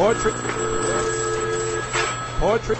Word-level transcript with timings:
Poetry. 0.00 0.32
Poetry. 2.38 2.76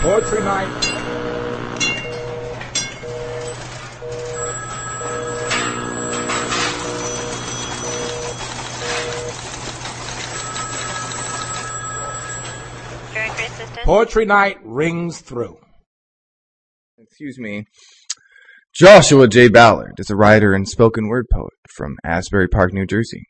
Poetry 0.00 0.40
night. 0.40 0.70
Poetry 13.84 14.24
night 14.24 14.58
rings 14.64 15.20
through. 15.20 15.58
Excuse 16.96 17.38
me. 17.38 17.66
Joshua 18.74 19.28
J. 19.28 19.48
Ballard 19.48 19.96
is 19.98 20.08
a 20.08 20.16
writer 20.16 20.54
and 20.54 20.66
spoken 20.66 21.06
word 21.06 21.26
poet 21.30 21.52
from 21.68 21.98
Asbury 22.04 22.48
Park, 22.48 22.72
New 22.72 22.86
Jersey. 22.86 23.24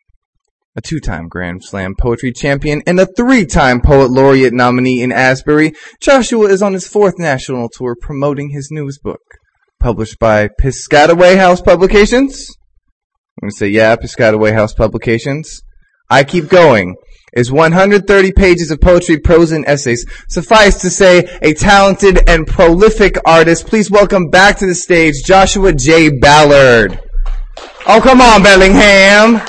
A 0.76 0.80
two-time 0.80 1.26
Grand 1.26 1.64
Slam 1.64 1.96
poetry 1.98 2.30
champion 2.30 2.80
and 2.86 3.00
a 3.00 3.08
three-time 3.16 3.80
Poet 3.80 4.12
Laureate 4.12 4.52
nominee 4.52 5.02
in 5.02 5.10
Asbury, 5.10 5.72
Joshua 6.00 6.46
is 6.46 6.62
on 6.62 6.74
his 6.74 6.86
fourth 6.86 7.18
national 7.18 7.68
tour 7.68 7.96
promoting 8.00 8.50
his 8.50 8.68
newest 8.70 9.02
book, 9.02 9.20
published 9.80 10.20
by 10.20 10.48
Piscataway 10.60 11.36
House 11.36 11.60
Publications. 11.60 12.48
I'm 13.42 13.48
gonna 13.48 13.52
say, 13.56 13.66
yeah, 13.66 13.96
Piscataway 13.96 14.52
House 14.52 14.74
Publications. 14.74 15.60
I 16.08 16.22
keep 16.22 16.50
going 16.50 16.94
is 17.32 17.50
130 17.50 18.32
pages 18.32 18.70
of 18.70 18.80
poetry, 18.80 19.18
prose, 19.18 19.52
and 19.52 19.64
essays. 19.66 20.04
Suffice 20.28 20.80
to 20.82 20.90
say, 20.90 21.38
a 21.40 21.54
talented 21.54 22.28
and 22.28 22.46
prolific 22.46 23.16
artist. 23.24 23.66
Please 23.66 23.90
welcome 23.90 24.28
back 24.28 24.58
to 24.58 24.66
the 24.66 24.74
stage 24.74 25.24
Joshua 25.24 25.72
J. 25.72 26.10
Ballard. 26.10 27.00
Oh, 27.86 28.00
come 28.02 28.20
on, 28.20 28.42
Bellingham. 28.42 29.40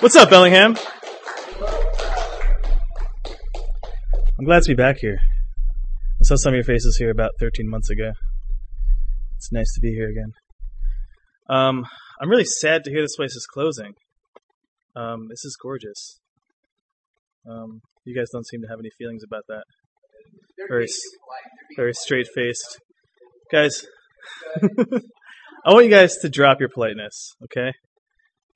What's 0.00 0.16
up, 0.16 0.30
Bellingham? 0.30 0.76
I'm 4.38 4.44
glad 4.44 4.62
to 4.64 4.68
be 4.68 4.74
back 4.74 4.98
here. 4.98 5.18
I 6.20 6.24
saw 6.24 6.36
some 6.36 6.52
of 6.52 6.56
your 6.56 6.64
faces 6.64 6.98
here 6.98 7.10
about 7.10 7.32
13 7.40 7.68
months 7.68 7.88
ago. 7.88 8.12
It's 9.44 9.52
nice 9.52 9.74
to 9.74 9.80
be 9.82 9.90
here 9.90 10.08
again. 10.08 10.32
Um, 11.50 11.84
I'm 12.18 12.30
really 12.30 12.46
sad 12.46 12.82
to 12.84 12.90
hear 12.90 13.02
this 13.02 13.16
place 13.16 13.36
is 13.36 13.44
closing. 13.44 13.92
Um, 14.96 15.26
this 15.28 15.44
is 15.44 15.54
gorgeous. 15.60 16.18
Um, 17.46 17.82
you 18.06 18.16
guys 18.16 18.28
don't 18.32 18.46
seem 18.46 18.62
to 18.62 18.68
have 18.68 18.78
any 18.78 18.88
feelings 18.96 19.22
about 19.22 19.42
that. 19.48 19.64
Very, 20.66 20.86
very 21.76 21.92
straight 21.92 22.26
faced. 22.34 22.80
Guys, 23.52 23.84
I 25.66 25.74
want 25.74 25.84
you 25.84 25.90
guys 25.90 26.16
to 26.22 26.30
drop 26.30 26.58
your 26.58 26.70
politeness, 26.70 27.32
okay? 27.44 27.72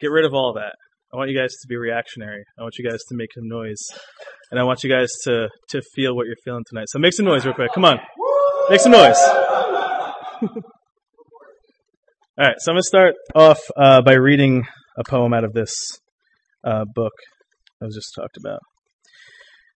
Get 0.00 0.10
rid 0.10 0.24
of 0.24 0.32
all 0.32 0.54
that. 0.54 0.72
I 1.12 1.18
want 1.18 1.28
you 1.28 1.38
guys 1.38 1.52
to 1.60 1.68
be 1.68 1.76
reactionary. 1.76 2.44
I 2.58 2.62
want 2.62 2.78
you 2.78 2.88
guys 2.88 3.00
to 3.10 3.14
make 3.14 3.34
some 3.34 3.46
noise. 3.46 3.84
And 4.50 4.58
I 4.58 4.62
want 4.62 4.82
you 4.84 4.88
guys 4.88 5.10
to, 5.24 5.50
to 5.68 5.82
feel 5.94 6.16
what 6.16 6.24
you're 6.24 6.36
feeling 6.42 6.64
tonight. 6.66 6.86
So 6.88 6.98
make 6.98 7.12
some 7.12 7.26
noise 7.26 7.44
real 7.44 7.52
quick. 7.52 7.74
Come 7.74 7.84
on. 7.84 8.00
Make 8.70 8.80
some 8.80 8.92
noise. 8.92 9.18
All 12.40 12.46
right, 12.46 12.54
so 12.60 12.70
I'm 12.70 12.76
going 12.76 12.82
to 12.82 12.86
start 12.86 13.14
off 13.34 13.58
uh, 13.76 14.00
by 14.00 14.12
reading 14.12 14.64
a 14.96 15.02
poem 15.02 15.34
out 15.34 15.42
of 15.42 15.54
this 15.54 15.74
uh, 16.62 16.84
book 16.84 17.14
I 17.82 17.86
was 17.86 17.96
just 17.96 18.14
talked 18.14 18.36
about. 18.36 18.60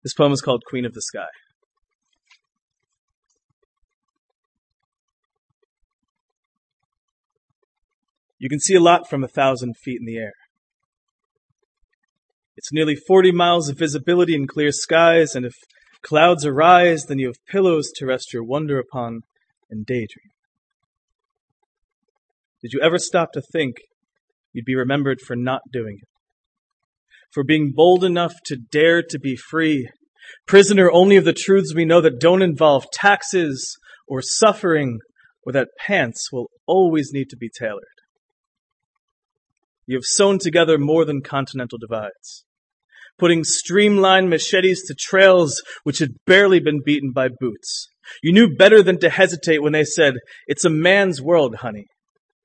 This 0.05 0.13
poem 0.13 0.31
is 0.31 0.43
called 0.43 0.63
Queen 0.69 0.85
of 0.85 0.93
the 0.93 1.01
Sky. 1.01 1.29
You 8.39 8.51
can 8.51 8.61
see 8.61 8.75
a 8.75 8.81
lot 8.81 9.09
from 9.09 9.25
a 9.25 9.29
thousand 9.29 9.79
feet 9.83 10.01
in 10.01 10.05
the 10.05 10.19
air. 10.19 10.35
It's 12.59 12.75
nearly 12.75 12.95
40 12.95 13.33
miles 13.33 13.71
of 13.71 13.79
visibility 13.79 14.35
in 14.35 14.47
clear 14.47 14.71
skies, 14.71 15.35
and 15.35 15.47
if 15.47 15.55
clouds 16.03 16.45
arise, 16.45 17.07
then 17.07 17.19
you 17.19 17.29
have 17.29 17.47
pillows 17.49 17.91
to 17.97 18.05
rest 18.05 18.35
your 18.35 18.45
wonder 18.45 18.79
upon 18.79 19.21
and 19.71 19.87
daydream. 19.87 20.30
Did 22.63 22.73
you 22.73 22.81
ever 22.83 22.99
stop 22.99 23.33
to 23.33 23.43
think 23.53 23.77
you'd 24.53 24.67
be 24.67 24.75
remembered 24.75 25.21
for 25.21 25.35
not 25.35 25.63
doing 25.73 25.99
it? 26.01 26.09
For 27.33 27.45
being 27.45 27.73
bold 27.75 28.05
enough 28.05 28.35
to 28.47 28.57
dare 28.57 29.03
to 29.03 29.19
be 29.19 29.37
free, 29.37 29.89
prisoner 30.47 30.91
only 30.91 31.17
of 31.17 31.25
the 31.25 31.33
truths 31.33 31.75
we 31.75 31.85
know 31.85 32.01
that 32.01 32.21
don't 32.21 32.43
involve 32.43 32.91
taxes 32.93 33.77
or 34.07 34.21
suffering, 34.21 34.99
or 35.47 35.53
that 35.53 35.69
pants 35.79 36.31
will 36.33 36.49
always 36.67 37.13
need 37.13 37.31
to 37.31 37.37
be 37.37 37.49
tailored. 37.49 37.85
You 39.87 39.97
have 39.97 40.05
sewn 40.05 40.39
together 40.39 40.79
more 40.79 41.05
than 41.05 41.23
continental 41.23 41.79
divides, 41.79 42.45
putting 43.19 43.45
streamlined 43.45 44.29
machetes 44.29 44.83
to 44.87 44.95
trails 44.99 45.63
which 45.85 45.99
had 45.99 46.11
barely 46.27 46.61
been 46.61 46.81
beaten 46.85 47.13
by 47.13 47.29
boots. 47.29 47.89
You 48.23 48.33
knew 48.33 48.55
better 48.55 48.83
than 48.83 48.99
to 49.01 49.11
hesitate 49.11 49.63
when 49.63 49.73
they 49.73 49.85
said, 49.85 50.15
It's 50.47 50.65
a 50.65 50.71
man's 50.71 51.23
world, 51.23 51.57
honey. 51.57 51.87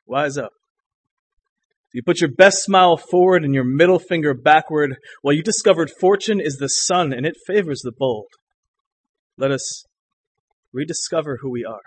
Wise 0.06 0.38
up. 0.38 0.52
You 1.94 2.04
put 2.04 2.20
your 2.20 2.30
best 2.30 2.64
smile 2.64 2.98
forward 2.98 3.46
and 3.46 3.54
your 3.54 3.64
middle 3.64 4.00
finger 4.00 4.34
backward 4.34 4.98
while 5.22 5.34
you 5.34 5.42
discovered 5.42 5.90
fortune 5.90 6.42
is 6.42 6.58
the 6.58 6.68
sun 6.68 7.14
and 7.14 7.26
it 7.26 7.38
favors 7.48 7.80
the 7.84 7.94
bold. 7.98 8.28
Let 9.38 9.52
us 9.52 9.86
rediscover 10.74 11.40
who 11.42 11.50
we 11.50 11.64
are. 11.64 11.80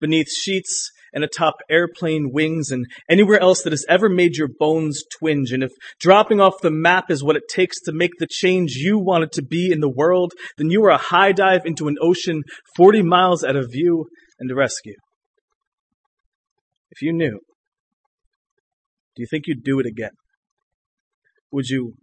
Beneath 0.00 0.32
sheets 0.32 0.90
and 1.14 1.22
atop 1.22 1.58
airplane 1.70 2.30
wings 2.32 2.72
and 2.72 2.86
anywhere 3.08 3.38
else 3.38 3.62
that 3.62 3.72
has 3.72 3.86
ever 3.88 4.08
made 4.08 4.36
your 4.36 4.48
bones 4.48 5.04
twinge. 5.16 5.52
And 5.52 5.62
if 5.62 5.70
dropping 6.00 6.40
off 6.40 6.60
the 6.60 6.70
map 6.70 7.08
is 7.08 7.22
what 7.22 7.36
it 7.36 7.44
takes 7.48 7.80
to 7.82 7.92
make 7.92 8.18
the 8.18 8.26
change 8.28 8.72
you 8.74 8.98
wanted 8.98 9.30
to 9.32 9.42
be 9.42 9.70
in 9.70 9.78
the 9.78 9.88
world, 9.88 10.32
then 10.58 10.70
you 10.70 10.84
are 10.84 10.90
a 10.90 10.98
high 10.98 11.30
dive 11.30 11.66
into 11.66 11.86
an 11.86 11.96
ocean 12.00 12.42
40 12.76 13.02
miles 13.02 13.44
out 13.44 13.54
of 13.54 13.70
view 13.70 14.08
and 14.40 14.50
a 14.50 14.56
rescue. 14.56 14.96
If 16.92 17.00
you 17.00 17.12
knew, 17.12 17.40
do 19.16 19.22
you 19.22 19.26
think 19.30 19.46
you'd 19.46 19.64
do 19.64 19.80
it 19.80 19.86
again? 19.86 20.12
Would 21.50 21.68
you 21.68 21.94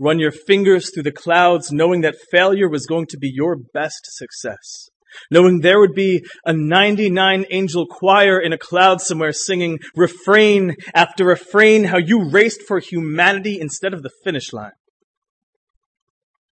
run 0.00 0.18
your 0.18 0.32
fingers 0.32 0.90
through 0.92 1.04
the 1.04 1.12
clouds 1.12 1.70
knowing 1.70 2.00
that 2.00 2.16
failure 2.30 2.68
was 2.68 2.86
going 2.86 3.06
to 3.06 3.18
be 3.18 3.30
your 3.32 3.56
best 3.72 4.00
success? 4.04 4.88
Knowing 5.30 5.60
there 5.60 5.78
would 5.78 5.94
be 5.94 6.24
a 6.44 6.52
99 6.52 7.44
angel 7.50 7.86
choir 7.86 8.40
in 8.40 8.52
a 8.52 8.58
cloud 8.58 9.00
somewhere 9.00 9.32
singing 9.32 9.78
refrain 9.94 10.74
after 10.94 11.24
refrain 11.24 11.84
how 11.84 11.98
you 11.98 12.28
raced 12.28 12.62
for 12.66 12.80
humanity 12.80 13.58
instead 13.60 13.94
of 13.94 14.02
the 14.02 14.10
finish 14.24 14.52
line. 14.52 14.72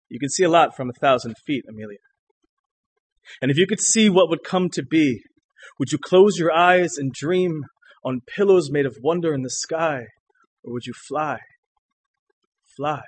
You 0.09 0.19
can 0.19 0.31
see 0.31 0.45
a 0.45 0.49
lot 0.49 0.77
from 0.77 0.89
a 0.89 0.99
thousand 1.01 1.35
feet, 1.45 1.65
Amelia. 1.69 1.99
And 3.43 3.51
if 3.51 3.59
you 3.59 3.67
could 3.67 3.81
see 3.81 4.09
what 4.09 4.31
would 4.31 4.45
come 4.45 4.71
to 4.71 4.83
be, 4.83 5.21
would 5.79 5.91
you 5.91 5.99
close 5.99 6.39
your 6.39 6.53
eyes 6.53 6.97
and 6.97 7.13
dream 7.13 7.65
on 8.05 8.21
pillows 8.21 8.71
made 8.71 8.87
of 8.87 8.99
wonder 9.03 9.33
in 9.33 9.43
the 9.43 9.51
sky? 9.51 10.07
Or 10.63 10.73
would 10.73 10.87
you 10.87 10.93
fly? 10.93 11.39
Fly. 12.77 13.03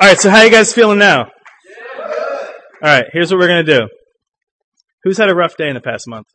All 0.00 0.06
right, 0.06 0.18
so 0.20 0.30
how 0.30 0.42
you 0.42 0.50
guys 0.50 0.72
feeling 0.72 0.98
now? 0.98 1.24
All 1.24 1.30
right, 2.82 3.06
here's 3.12 3.32
what 3.32 3.40
we're 3.40 3.48
going 3.48 3.66
to 3.66 3.78
do. 3.78 3.88
Who's 5.02 5.18
had 5.18 5.28
a 5.28 5.34
rough 5.34 5.56
day 5.56 5.68
in 5.68 5.74
the 5.74 5.80
past 5.80 6.06
month? 6.06 6.26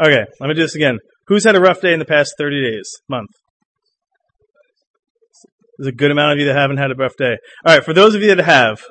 Okay, 0.00 0.24
let 0.40 0.48
me 0.48 0.54
do 0.54 0.62
this 0.62 0.74
again. 0.74 0.98
Who's 1.32 1.44
had 1.44 1.56
a 1.56 1.60
rough 1.60 1.80
day 1.80 1.94
in 1.94 1.98
the 1.98 2.04
past 2.04 2.34
30 2.36 2.62
days, 2.62 2.90
month? 3.08 3.30
There's 5.78 5.88
a 5.88 5.96
good 5.96 6.10
amount 6.10 6.34
of 6.34 6.38
you 6.38 6.44
that 6.44 6.54
haven't 6.54 6.76
had 6.76 6.90
a 6.90 6.94
rough 6.94 7.16
day. 7.16 7.38
All 7.64 7.74
right, 7.74 7.82
for 7.82 7.94
those 7.94 8.14
of 8.14 8.20
you 8.20 8.34
that 8.34 8.44
have, 8.44 8.82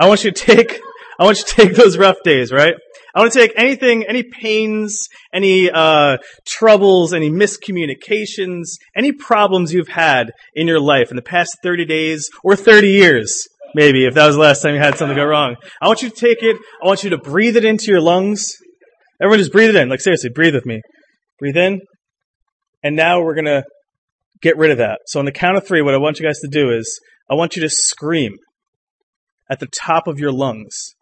I 0.00 0.08
want 0.08 0.24
you 0.24 0.32
to 0.32 0.44
take, 0.44 0.80
I 1.16 1.24
want 1.24 1.38
you 1.38 1.44
to 1.44 1.54
take 1.54 1.76
those 1.76 1.96
rough 1.96 2.16
days, 2.24 2.50
right? 2.50 2.74
I 3.14 3.20
want 3.20 3.32
to 3.34 3.38
take 3.38 3.52
anything, 3.54 4.04
any 4.08 4.24
pains, 4.24 5.06
any 5.32 5.70
uh, 5.70 6.16
troubles, 6.44 7.14
any 7.14 7.30
miscommunications, 7.30 8.70
any 8.96 9.12
problems 9.12 9.72
you've 9.72 9.86
had 9.86 10.32
in 10.56 10.66
your 10.66 10.80
life 10.80 11.10
in 11.10 11.14
the 11.14 11.22
past 11.22 11.56
30 11.62 11.84
days 11.84 12.28
or 12.42 12.56
30 12.56 12.88
years, 12.88 13.46
maybe, 13.76 14.06
if 14.06 14.14
that 14.14 14.26
was 14.26 14.34
the 14.34 14.42
last 14.42 14.60
time 14.60 14.74
you 14.74 14.80
had 14.80 14.98
something 14.98 15.16
go 15.16 15.24
wrong. 15.24 15.54
I 15.80 15.86
want 15.86 16.02
you 16.02 16.10
to 16.10 16.16
take 16.16 16.42
it, 16.42 16.56
I 16.82 16.88
want 16.88 17.04
you 17.04 17.10
to 17.10 17.18
breathe 17.18 17.56
it 17.56 17.64
into 17.64 17.92
your 17.92 18.00
lungs. 18.00 18.56
Everyone 19.22 19.38
just 19.38 19.52
breathe 19.52 19.70
it 19.70 19.76
in. 19.76 19.88
Like 19.88 20.00
seriously, 20.00 20.30
breathe 20.30 20.56
with 20.56 20.66
me. 20.66 20.80
Breathe 21.38 21.56
in. 21.56 21.80
And 22.82 22.96
now 22.96 23.22
we're 23.22 23.34
going 23.34 23.44
to 23.46 23.64
get 24.40 24.56
rid 24.56 24.70
of 24.70 24.78
that. 24.78 25.00
So 25.06 25.18
on 25.18 25.24
the 25.24 25.32
count 25.32 25.56
of 25.56 25.66
three, 25.66 25.82
what 25.82 25.94
I 25.94 25.98
want 25.98 26.18
you 26.18 26.26
guys 26.26 26.38
to 26.40 26.48
do 26.48 26.70
is 26.70 27.00
I 27.30 27.34
want 27.34 27.56
you 27.56 27.62
to 27.62 27.68
scream 27.68 28.36
at 29.50 29.60
the 29.60 29.66
top 29.66 30.06
of 30.06 30.18
your 30.18 30.32
lungs 30.32 30.94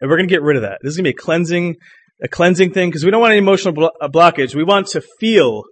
And 0.00 0.10
we're 0.10 0.16
going 0.16 0.28
to 0.28 0.34
get 0.34 0.42
rid 0.42 0.56
of 0.56 0.62
that. 0.62 0.78
This 0.82 0.90
is 0.92 0.96
going 0.96 1.04
to 1.04 1.10
be 1.12 1.16
a 1.16 1.22
cleansing, 1.22 1.76
a 2.22 2.28
cleansing 2.28 2.72
thing 2.72 2.88
because 2.90 3.04
we 3.04 3.10
don't 3.10 3.20
want 3.20 3.32
any 3.32 3.38
emotional 3.38 3.74
blo- 3.74 3.90
uh, 4.00 4.08
blockage. 4.08 4.54
We 4.54 4.64
want 4.64 4.88
to 4.88 5.02
feel 5.18 5.64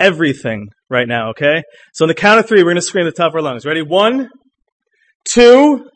everything 0.00 0.68
right 0.88 1.06
now, 1.06 1.30
okay? 1.30 1.62
So 1.92 2.04
on 2.04 2.08
the 2.08 2.14
count 2.14 2.40
of 2.40 2.48
three, 2.48 2.62
we're 2.62 2.70
going 2.70 2.76
to 2.76 2.82
scream 2.82 3.06
at 3.06 3.14
the 3.14 3.22
top 3.22 3.32
of 3.32 3.36
our 3.36 3.42
lungs. 3.42 3.64
Ready? 3.64 3.82
One, 3.82 4.28
two, 5.24 5.88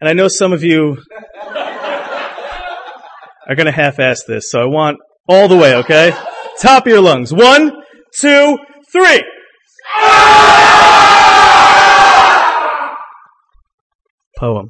and 0.00 0.08
I 0.08 0.12
know 0.12 0.28
some 0.28 0.52
of 0.52 0.62
you 0.62 0.98
are 3.48 3.54
going 3.54 3.66
to 3.66 3.72
half-ass 3.72 4.24
this, 4.24 4.50
so 4.50 4.60
I 4.60 4.66
want 4.66 4.98
all 5.28 5.48
the 5.48 5.56
way, 5.56 5.74
okay? 5.76 6.12
Top 6.60 6.86
of 6.86 6.92
your 6.92 7.00
lungs. 7.02 7.32
One, 7.32 7.72
two, 8.18 8.58
three. 8.90 9.22
Poem. 14.38 14.68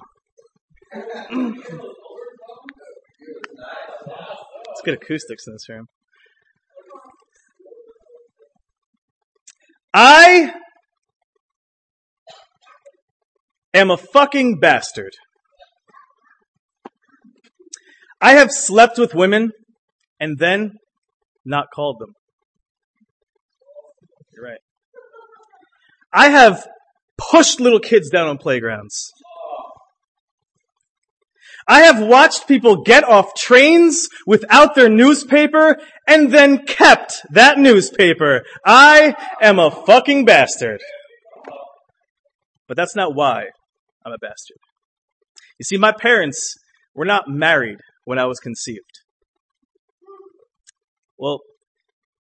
Let's 4.69 4.83
get 4.85 4.95
acoustics 4.95 5.47
in 5.47 5.53
this 5.55 5.69
room. 5.69 5.87
I 9.95 10.53
am 13.73 13.91
a 13.91 13.97
fucking 13.97 14.59
bastard. 14.61 15.13
I 18.21 18.33
have 18.33 18.51
slept 18.51 18.99
with 18.99 19.15
women 19.15 19.53
and 20.19 20.39
then 20.39 20.73
not 21.47 21.67
called 21.75 21.99
them. 21.99 22.13
You're 24.35 24.45
right. 24.45 24.61
I 26.13 26.29
have 26.29 26.67
pushed 27.17 27.61
little 27.61 27.81
kids 27.81 28.11
down 28.11 28.29
on 28.29 28.39
playgrounds. 28.39 29.13
I 31.69 31.83
have 31.83 32.01
watched 32.01 32.47
people 32.47 32.83
get 32.83 33.03
off 33.03 33.35
trains 33.35 34.09
without 34.25 34.75
their 34.75 34.89
newspaper 34.89 35.79
and 36.07 36.33
then 36.33 36.65
kept 36.65 37.23
that 37.31 37.59
newspaper. 37.59 38.43
I 38.65 39.17
am 39.43 39.59
a 39.59 39.71
fucking 39.71 40.25
bastard. 40.25 40.81
But 42.69 42.77
that's 42.77 42.95
not 42.95 43.15
why 43.15 43.47
I'm 44.05 44.13
a 44.13 44.19
bastard. 44.19 44.59
You 45.59 45.65
see, 45.65 45.77
my 45.77 45.93
parents 45.93 46.55
were 46.95 47.05
not 47.05 47.29
married 47.29 47.79
when 48.05 48.19
I 48.19 48.27
was 48.27 48.39
conceived. 48.39 49.01
Well, 51.19 51.41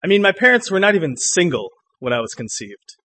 I 0.03 0.07
mean, 0.07 0.21
my 0.21 0.31
parents 0.31 0.69
were 0.69 0.79
not 0.79 0.95
even 0.95 1.15
single 1.17 1.69
when 1.99 2.13
I 2.13 2.19
was 2.19 2.33
conceived. 2.33 2.97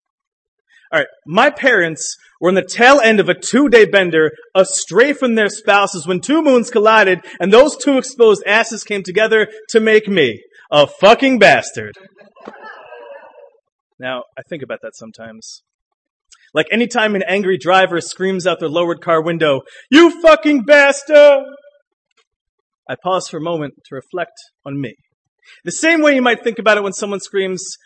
Alright, 0.92 1.08
my 1.26 1.50
parents 1.50 2.16
were 2.40 2.48
on 2.48 2.54
the 2.54 2.62
tail 2.64 3.00
end 3.00 3.18
of 3.18 3.28
a 3.28 3.34
two-day 3.34 3.86
bender, 3.86 4.30
astray 4.54 5.12
from 5.12 5.34
their 5.34 5.48
spouses 5.48 6.06
when 6.06 6.20
two 6.20 6.42
moons 6.42 6.70
collided 6.70 7.20
and 7.40 7.52
those 7.52 7.76
two 7.76 7.98
exposed 7.98 8.42
asses 8.46 8.84
came 8.84 9.02
together 9.02 9.48
to 9.70 9.80
make 9.80 10.06
me 10.08 10.42
a 10.70 10.86
fucking 10.86 11.38
bastard. 11.38 11.94
Now, 13.98 14.24
I 14.38 14.42
think 14.48 14.62
about 14.62 14.80
that 14.82 14.94
sometimes. 14.94 15.62
Like 16.54 16.66
any 16.70 16.86
time 16.86 17.14
an 17.14 17.24
angry 17.26 17.58
driver 17.58 18.00
screams 18.00 18.46
out 18.46 18.60
their 18.60 18.68
lowered 18.68 19.00
car 19.00 19.22
window, 19.22 19.62
you 19.90 20.22
fucking 20.22 20.62
bastard! 20.62 21.44
I 22.88 22.94
pause 23.02 23.28
for 23.28 23.38
a 23.38 23.42
moment 23.42 23.74
to 23.86 23.94
reflect 23.94 24.38
on 24.64 24.80
me. 24.80 24.94
The 25.64 25.72
same 25.72 26.02
way 26.02 26.14
you 26.14 26.22
might 26.22 26.42
think 26.42 26.58
about 26.58 26.76
it 26.76 26.82
when 26.82 26.92
someone 26.92 27.20
screams, 27.20 27.76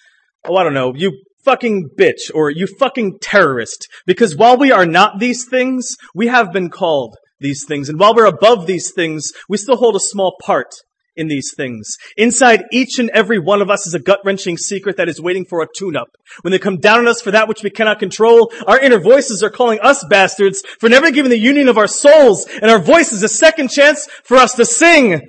oh, 0.44 0.56
I 0.56 0.64
don't 0.64 0.74
know, 0.74 0.92
you 0.94 1.22
fucking 1.44 1.90
bitch 1.98 2.30
or 2.34 2.50
you 2.50 2.66
fucking 2.66 3.18
terrorist. 3.20 3.88
Because 4.06 4.36
while 4.36 4.56
we 4.56 4.72
are 4.72 4.86
not 4.86 5.18
these 5.18 5.46
things, 5.48 5.96
we 6.14 6.26
have 6.28 6.52
been 6.52 6.70
called 6.70 7.16
these 7.40 7.64
things. 7.66 7.88
And 7.88 7.98
while 7.98 8.14
we're 8.14 8.26
above 8.26 8.66
these 8.66 8.92
things, 8.92 9.32
we 9.48 9.56
still 9.56 9.76
hold 9.76 9.96
a 9.96 10.00
small 10.00 10.36
part 10.42 10.74
in 11.16 11.28
these 11.28 11.52
things. 11.56 11.96
Inside 12.16 12.64
each 12.72 12.98
and 12.98 13.10
every 13.10 13.38
one 13.38 13.60
of 13.60 13.70
us 13.70 13.86
is 13.86 13.94
a 13.94 13.98
gut-wrenching 13.98 14.56
secret 14.56 14.96
that 14.96 15.08
is 15.08 15.20
waiting 15.20 15.44
for 15.44 15.60
a 15.60 15.66
tune-up. 15.76 16.08
When 16.42 16.52
they 16.52 16.58
come 16.58 16.78
down 16.78 17.00
on 17.00 17.08
us 17.08 17.20
for 17.20 17.30
that 17.30 17.48
which 17.48 17.62
we 17.62 17.70
cannot 17.70 17.98
control, 17.98 18.52
our 18.66 18.78
inner 18.78 19.00
voices 19.00 19.42
are 19.42 19.50
calling 19.50 19.80
us 19.80 20.04
bastards 20.08 20.62
for 20.78 20.88
never 20.88 21.10
giving 21.10 21.30
the 21.30 21.38
union 21.38 21.68
of 21.68 21.78
our 21.78 21.88
souls 21.88 22.46
and 22.46 22.70
our 22.70 22.78
voices 22.78 23.22
a 23.22 23.28
second 23.28 23.70
chance 23.70 24.06
for 24.24 24.36
us 24.36 24.54
to 24.54 24.64
sing. 24.64 25.20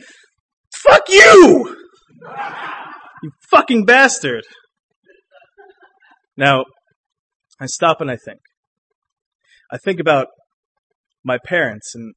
Fuck 0.73 1.09
you! 1.09 1.80
You 3.23 3.31
fucking 3.49 3.85
bastard. 3.85 4.43
Now, 6.37 6.65
I 7.59 7.65
stop 7.65 8.01
and 8.01 8.09
I 8.09 8.17
think. 8.17 8.39
I 9.71 9.77
think 9.77 9.99
about 9.99 10.27
my 11.23 11.37
parents 11.43 11.93
and 11.93 12.13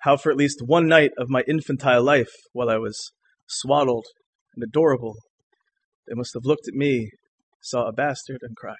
how 0.00 0.16
for 0.16 0.30
at 0.30 0.36
least 0.36 0.62
one 0.64 0.88
night 0.88 1.10
of 1.18 1.28
my 1.28 1.42
infantile 1.46 2.02
life, 2.02 2.32
while 2.52 2.68
I 2.68 2.76
was 2.76 3.12
swaddled 3.46 4.06
and 4.54 4.64
adorable, 4.64 5.14
they 6.08 6.14
must 6.14 6.32
have 6.34 6.44
looked 6.44 6.66
at 6.66 6.74
me, 6.74 7.10
saw 7.62 7.86
a 7.86 7.92
bastard, 7.92 8.38
and 8.42 8.56
cried. 8.56 8.76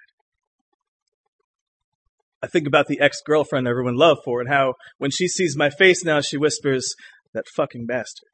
I 2.43 2.46
think 2.46 2.66
about 2.66 2.87
the 2.87 3.00
ex-girlfriend 3.00 3.69
everyone 3.69 3.96
loved 3.96 4.23
for 4.25 4.40
and 4.40 4.49
how 4.49 4.75
when 4.99 5.11
she 5.11 5.28
sees 5.28 5.56
my 5.56 5.69
face 5.69 6.05
now, 6.05 6.20
she 6.20 6.38
whispers, 6.38 6.94
that 7.34 7.44
fucking 7.55 7.87
bastard. 7.87 8.28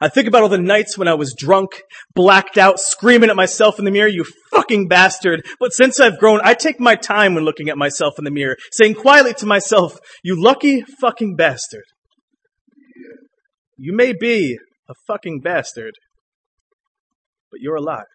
I 0.00 0.08
think 0.08 0.28
about 0.28 0.42
all 0.42 0.48
the 0.48 0.58
nights 0.58 0.96
when 0.96 1.08
I 1.08 1.14
was 1.14 1.34
drunk, 1.36 1.82
blacked 2.14 2.58
out, 2.58 2.78
screaming 2.78 3.30
at 3.30 3.36
myself 3.36 3.78
in 3.78 3.84
the 3.84 3.90
mirror, 3.90 4.08
you 4.08 4.24
fucking 4.50 4.88
bastard. 4.88 5.44
But 5.58 5.72
since 5.72 5.98
I've 6.00 6.18
grown, 6.18 6.40
I 6.42 6.54
take 6.54 6.80
my 6.80 6.94
time 6.94 7.34
when 7.34 7.44
looking 7.44 7.68
at 7.68 7.78
myself 7.78 8.14
in 8.18 8.24
the 8.24 8.30
mirror, 8.30 8.56
saying 8.70 8.94
quietly 8.94 9.34
to 9.34 9.46
myself, 9.46 9.98
you 10.22 10.40
lucky 10.40 10.82
fucking 11.00 11.36
bastard. 11.36 11.84
You 13.76 13.94
may 13.94 14.12
be 14.12 14.58
a 14.88 14.94
fucking 15.06 15.40
bastard, 15.40 15.94
but 17.50 17.60
you're 17.60 17.76
alive. 17.76 18.06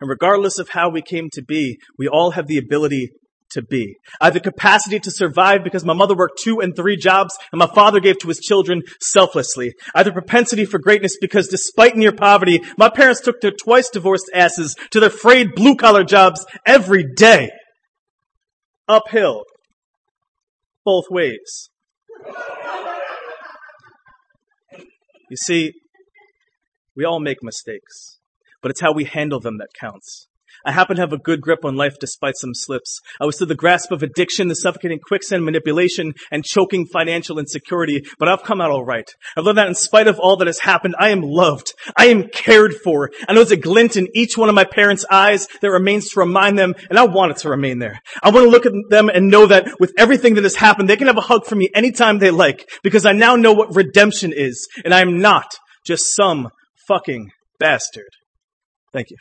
And 0.00 0.10
regardless 0.10 0.58
of 0.58 0.70
how 0.70 0.90
we 0.90 1.00
came 1.00 1.28
to 1.32 1.42
be, 1.42 1.78
we 1.96 2.08
all 2.08 2.32
have 2.32 2.46
the 2.46 2.58
ability 2.58 3.10
to 3.52 3.62
be. 3.62 3.96
I 4.20 4.26
have 4.26 4.34
the 4.34 4.40
capacity 4.40 4.98
to 5.00 5.10
survive 5.10 5.64
because 5.64 5.84
my 5.84 5.94
mother 5.94 6.14
worked 6.14 6.40
two 6.42 6.60
and 6.60 6.74
three 6.74 6.96
jobs 6.96 7.36
and 7.52 7.58
my 7.58 7.66
father 7.66 8.00
gave 8.00 8.18
to 8.18 8.28
his 8.28 8.38
children 8.38 8.82
selflessly. 9.00 9.74
I 9.94 10.00
have 10.00 10.06
the 10.06 10.12
propensity 10.12 10.64
for 10.64 10.78
greatness 10.78 11.16
because 11.20 11.48
despite 11.48 11.96
near 11.96 12.12
poverty, 12.12 12.60
my 12.76 12.88
parents 12.88 13.20
took 13.20 13.40
their 13.40 13.52
twice 13.52 13.90
divorced 13.90 14.30
asses 14.34 14.76
to 14.90 15.00
their 15.00 15.10
frayed 15.10 15.54
blue 15.54 15.76
collar 15.76 16.04
jobs 16.04 16.44
every 16.66 17.04
day. 17.04 17.50
Uphill. 18.88 19.44
Both 20.84 21.04
ways. 21.10 21.70
You 25.30 25.36
see, 25.36 25.72
we 26.94 27.04
all 27.04 27.20
make 27.20 27.42
mistakes, 27.42 28.18
but 28.60 28.70
it's 28.70 28.80
how 28.80 28.92
we 28.92 29.04
handle 29.04 29.40
them 29.40 29.58
that 29.58 29.68
counts. 29.78 30.28
I 30.64 30.72
happen 30.72 30.96
to 30.96 31.02
have 31.02 31.12
a 31.12 31.18
good 31.18 31.40
grip 31.40 31.64
on 31.64 31.76
life 31.76 31.96
despite 32.00 32.36
some 32.36 32.54
slips. 32.54 33.00
I 33.20 33.24
was 33.24 33.36
to 33.38 33.46
the 33.46 33.54
grasp 33.54 33.90
of 33.90 34.02
addiction, 34.02 34.48
the 34.48 34.54
suffocating 34.54 35.00
quicksand 35.00 35.44
manipulation, 35.44 36.14
and 36.30 36.44
choking 36.44 36.86
financial 36.86 37.38
insecurity, 37.38 38.04
but 38.18 38.28
I've 38.28 38.42
come 38.42 38.60
out 38.60 38.70
alright. 38.70 39.10
I've 39.36 39.44
learned 39.44 39.58
that 39.58 39.68
in 39.68 39.74
spite 39.74 40.08
of 40.08 40.18
all 40.18 40.36
that 40.36 40.46
has 40.46 40.60
happened, 40.60 40.94
I 40.98 41.10
am 41.10 41.22
loved. 41.22 41.72
I 41.96 42.06
am 42.06 42.28
cared 42.28 42.74
for. 42.74 43.10
And 43.28 43.36
there's 43.36 43.50
a 43.50 43.56
glint 43.56 43.96
in 43.96 44.08
each 44.14 44.36
one 44.36 44.48
of 44.48 44.54
my 44.54 44.64
parents' 44.64 45.04
eyes 45.10 45.48
that 45.60 45.70
remains 45.70 46.10
to 46.10 46.20
remind 46.20 46.58
them, 46.58 46.74
and 46.88 46.98
I 46.98 47.04
want 47.04 47.32
it 47.32 47.38
to 47.38 47.48
remain 47.48 47.78
there. 47.78 48.00
I 48.22 48.30
want 48.30 48.44
to 48.44 48.50
look 48.50 48.66
at 48.66 48.72
them 48.88 49.08
and 49.08 49.30
know 49.30 49.46
that 49.46 49.80
with 49.80 49.92
everything 49.98 50.34
that 50.34 50.44
has 50.44 50.54
happened, 50.54 50.88
they 50.88 50.96
can 50.96 51.06
have 51.06 51.18
a 51.18 51.22
hug 51.22 51.46
from 51.46 51.58
me 51.58 51.70
anytime 51.74 52.18
they 52.18 52.30
like, 52.30 52.68
because 52.82 53.06
I 53.06 53.12
now 53.12 53.36
know 53.36 53.52
what 53.52 53.74
redemption 53.74 54.32
is, 54.34 54.68
and 54.84 54.94
I 54.94 55.00
am 55.00 55.20
not 55.20 55.54
just 55.86 56.14
some 56.14 56.50
fucking 56.86 57.30
bastard. 57.58 58.10
Thank 58.92 59.10
you. 59.10 59.16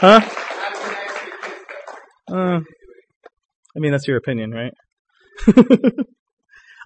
Huh? 0.00 0.20
Uh, 2.30 2.60
I 3.76 3.78
mean, 3.78 3.92
that's 3.92 4.08
your 4.08 4.16
opinion, 4.16 4.50
right? 4.50 4.72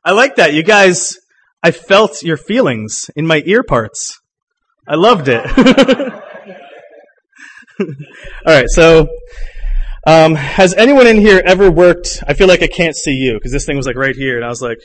I 0.04 0.12
like 0.12 0.36
that. 0.36 0.54
You 0.54 0.62
guys, 0.62 1.16
I 1.62 1.70
felt 1.70 2.22
your 2.22 2.36
feelings 2.36 3.10
in 3.16 3.26
my 3.26 3.42
ear 3.46 3.62
parts. 3.62 4.18
I 4.86 4.94
loved 4.94 5.28
it. 5.28 5.44
All 7.80 7.86
right, 8.46 8.68
so 8.68 9.08
um, 10.06 10.34
has 10.34 10.74
anyone 10.74 11.06
in 11.06 11.18
here 11.18 11.42
ever 11.44 11.70
worked? 11.70 12.22
I 12.26 12.34
feel 12.34 12.48
like 12.48 12.62
I 12.62 12.66
can't 12.66 12.96
see 12.96 13.12
you 13.12 13.34
because 13.34 13.52
this 13.52 13.66
thing 13.66 13.76
was 13.76 13.86
like 13.86 13.96
right 13.96 14.16
here, 14.16 14.36
and 14.36 14.44
I 14.44 14.48
was 14.48 14.62
like, 14.62 14.78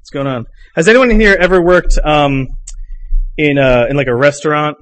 "What's 0.00 0.10
going 0.12 0.26
on?" 0.26 0.44
Has 0.74 0.88
anyone 0.88 1.10
in 1.10 1.18
here 1.18 1.36
ever 1.40 1.62
worked 1.62 1.98
um, 2.04 2.46
in 3.38 3.58
a, 3.58 3.86
in 3.88 3.96
like 3.96 4.06
a 4.08 4.14
restaurant 4.14 4.76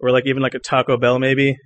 or 0.00 0.10
like 0.10 0.24
even 0.26 0.42
like 0.42 0.54
a 0.54 0.58
Taco 0.58 0.96
Bell 0.96 1.18
maybe? 1.18 1.56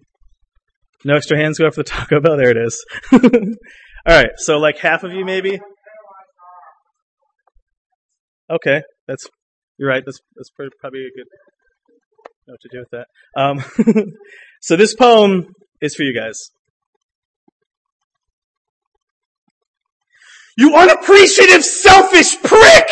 No 1.04 1.16
extra 1.16 1.36
hands 1.36 1.58
go 1.58 1.66
up 1.66 1.74
for 1.74 1.82
the 1.82 1.88
Taco 1.90 2.20
Bell. 2.20 2.36
There 2.36 2.50
it 2.50 2.56
is. 2.56 2.84
All 3.12 4.16
right, 4.16 4.30
so 4.36 4.58
like 4.58 4.78
half 4.78 5.04
of 5.04 5.12
you 5.12 5.24
maybe. 5.24 5.58
Okay, 8.50 8.82
that's 9.06 9.26
you're 9.78 9.88
right. 9.88 10.02
That's 10.04 10.18
that's 10.36 10.50
probably 10.50 11.00
a 11.00 11.16
good 11.16 11.26
know 12.46 12.54
what 12.54 12.60
to 12.60 12.68
do 12.70 12.80
with 12.80 12.90
that. 12.90 13.06
Um, 13.40 14.12
so 14.60 14.76
this 14.76 14.94
poem 14.94 15.52
is 15.80 15.94
for 15.94 16.02
you 16.02 16.14
guys. 16.14 16.38
You 20.56 20.74
unappreciative, 20.74 21.64
selfish 21.64 22.36
prick! 22.42 22.86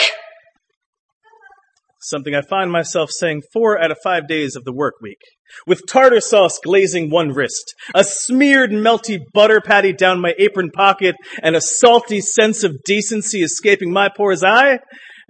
Something 2.02 2.35
I 2.35 2.40
find 2.40 2.73
myself 2.73 3.11
saying 3.11 3.42
four 3.52 3.78
out 3.78 3.90
of 3.90 3.99
five 4.02 4.26
days 4.26 4.57
of 4.57 4.64
the 4.64 4.73
work 4.73 4.95
week. 5.02 5.21
With 5.66 5.87
tartar 5.87 6.21
sauce 6.21 6.59
glazing 6.64 7.11
one 7.11 7.28
wrist, 7.30 7.75
a 7.95 8.04
smeared 8.04 8.71
melty 8.71 9.19
butter 9.35 9.61
patty 9.61 9.92
down 9.92 10.19
my 10.19 10.35
apron 10.38 10.71
pocket, 10.71 11.14
and 11.42 11.54
a 11.54 11.61
salty 11.61 12.23
sense 12.23 12.64
of 12.64 12.83
decency 12.85 13.42
escaping 13.42 13.92
my 13.92 14.09
pores, 14.09 14.42
I 14.42 14.78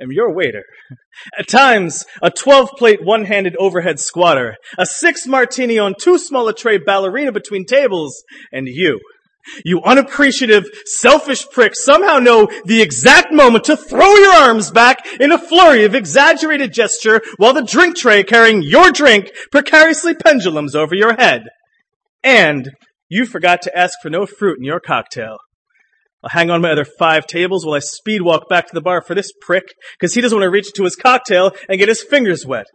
am 0.01 0.13
your 0.13 0.33
waiter. 0.33 0.63
At 1.39 1.49
times, 1.49 2.07
a 2.23 2.31
12 2.31 2.71
plate 2.79 3.01
one 3.03 3.25
handed 3.25 3.57
overhead 3.57 3.99
squatter, 3.99 4.55
a 4.79 4.87
six 4.87 5.27
martini 5.27 5.79
on 5.79 5.95
too 6.01 6.19
small 6.19 6.53
tray 6.53 6.79
ballerina 6.79 7.33
between 7.33 7.67
tables, 7.67 8.23
and 8.53 8.69
you. 8.69 9.01
You 9.65 9.81
unappreciative, 9.83 10.65
selfish 10.85 11.49
prick 11.49 11.75
somehow 11.75 12.19
know 12.19 12.49
the 12.65 12.83
exact 12.83 13.33
moment 13.33 13.65
to 13.65 13.77
throw 13.77 14.15
your 14.15 14.33
arms 14.33 14.71
back 14.71 15.07
in 15.19 15.33
a 15.33 15.39
flurry 15.39 15.85
of 15.85 15.95
exaggerated 15.95 16.73
gesture 16.73 17.23
while 17.37 17.55
the 17.55 17.63
drink 17.63 17.97
tray 17.97 18.23
carrying 18.23 18.63
your 18.63 18.91
drink 18.91 19.31
precariously 19.51 20.15
pendulums 20.15 20.75
over 20.75 20.95
your 20.95 21.15
head. 21.15 21.45
And 22.23 22.71
you 23.09 23.27
forgot 23.27 23.63
to 23.63 23.77
ask 23.77 23.99
for 24.03 24.11
no 24.11 24.27
fruit 24.27 24.59
in 24.59 24.65
your 24.65 24.81
cocktail. 24.81 25.39
I'll 26.23 26.31
hang 26.31 26.51
on 26.51 26.61
my 26.61 26.71
other 26.71 26.85
five 26.85 27.27
tables 27.27 27.65
while 27.65 27.77
I 27.77 27.81
speed 27.81 28.23
walk 28.23 28.49
back 28.49 28.67
to 28.67 28.75
the 28.75 28.83
bar 28.83 29.01
for 29.01 29.15
this 29.15 29.33
prick, 29.41 29.65
because 29.99 30.15
he 30.15 30.21
doesn't 30.21 30.37
want 30.37 30.47
to 30.47 30.51
reach 30.51 30.69
into 30.69 30.85
his 30.85 30.97
cocktail 30.97 31.53
and 31.69 31.79
get 31.79 31.89
his 31.89 32.03
fingers 32.03 32.45
wet. 32.47 32.67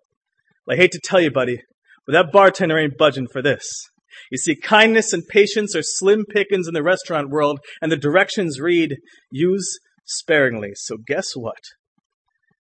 I 0.67 0.75
hate 0.75 0.91
to 0.93 0.99
tell 1.03 1.21
you, 1.21 1.29
buddy, 1.29 1.61
but 2.07 2.13
that 2.13 2.31
bartender 2.31 2.77
ain't 2.77 2.97
budging 2.97 3.27
for 3.27 3.43
this. 3.43 3.87
You 4.31 4.37
see, 4.37 4.55
kindness 4.55 5.13
and 5.13 5.27
patience 5.27 5.75
are 5.75 5.83
slim 5.83 6.25
pickings 6.25 6.67
in 6.67 6.73
the 6.73 6.83
restaurant 6.83 7.29
world, 7.29 7.59
and 7.81 7.91
the 7.91 7.97
directions 7.97 8.59
read, 8.59 8.97
use 9.31 9.77
sparingly. 10.05 10.71
So 10.75 10.97
guess 11.05 11.31
what? 11.35 11.61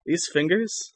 These 0.06 0.27
fingers 0.32 0.94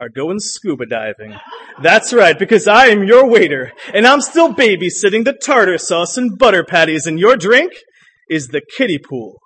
are 0.00 0.08
going 0.08 0.40
scuba 0.40 0.86
diving. 0.86 1.34
That's 1.82 2.12
right, 2.12 2.38
because 2.38 2.66
I 2.66 2.86
am 2.86 3.04
your 3.04 3.28
waiter, 3.28 3.72
and 3.92 4.06
I'm 4.06 4.20
still 4.20 4.52
babysitting 4.52 5.24
the 5.24 5.32
tartar 5.32 5.78
sauce 5.78 6.16
and 6.16 6.38
butter 6.38 6.64
patties, 6.64 7.06
and 7.06 7.18
your 7.18 7.36
drink 7.36 7.72
is 8.28 8.48
the 8.48 8.62
kiddie 8.76 8.98
pool. 8.98 9.38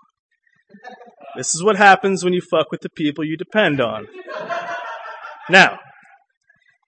This 1.37 1.55
is 1.55 1.63
what 1.63 1.77
happens 1.77 2.25
when 2.25 2.33
you 2.33 2.41
fuck 2.41 2.71
with 2.71 2.81
the 2.81 2.91
people 2.91 3.25
you 3.25 3.37
depend 3.37 3.81
on. 3.81 4.09
Now, 5.49 5.79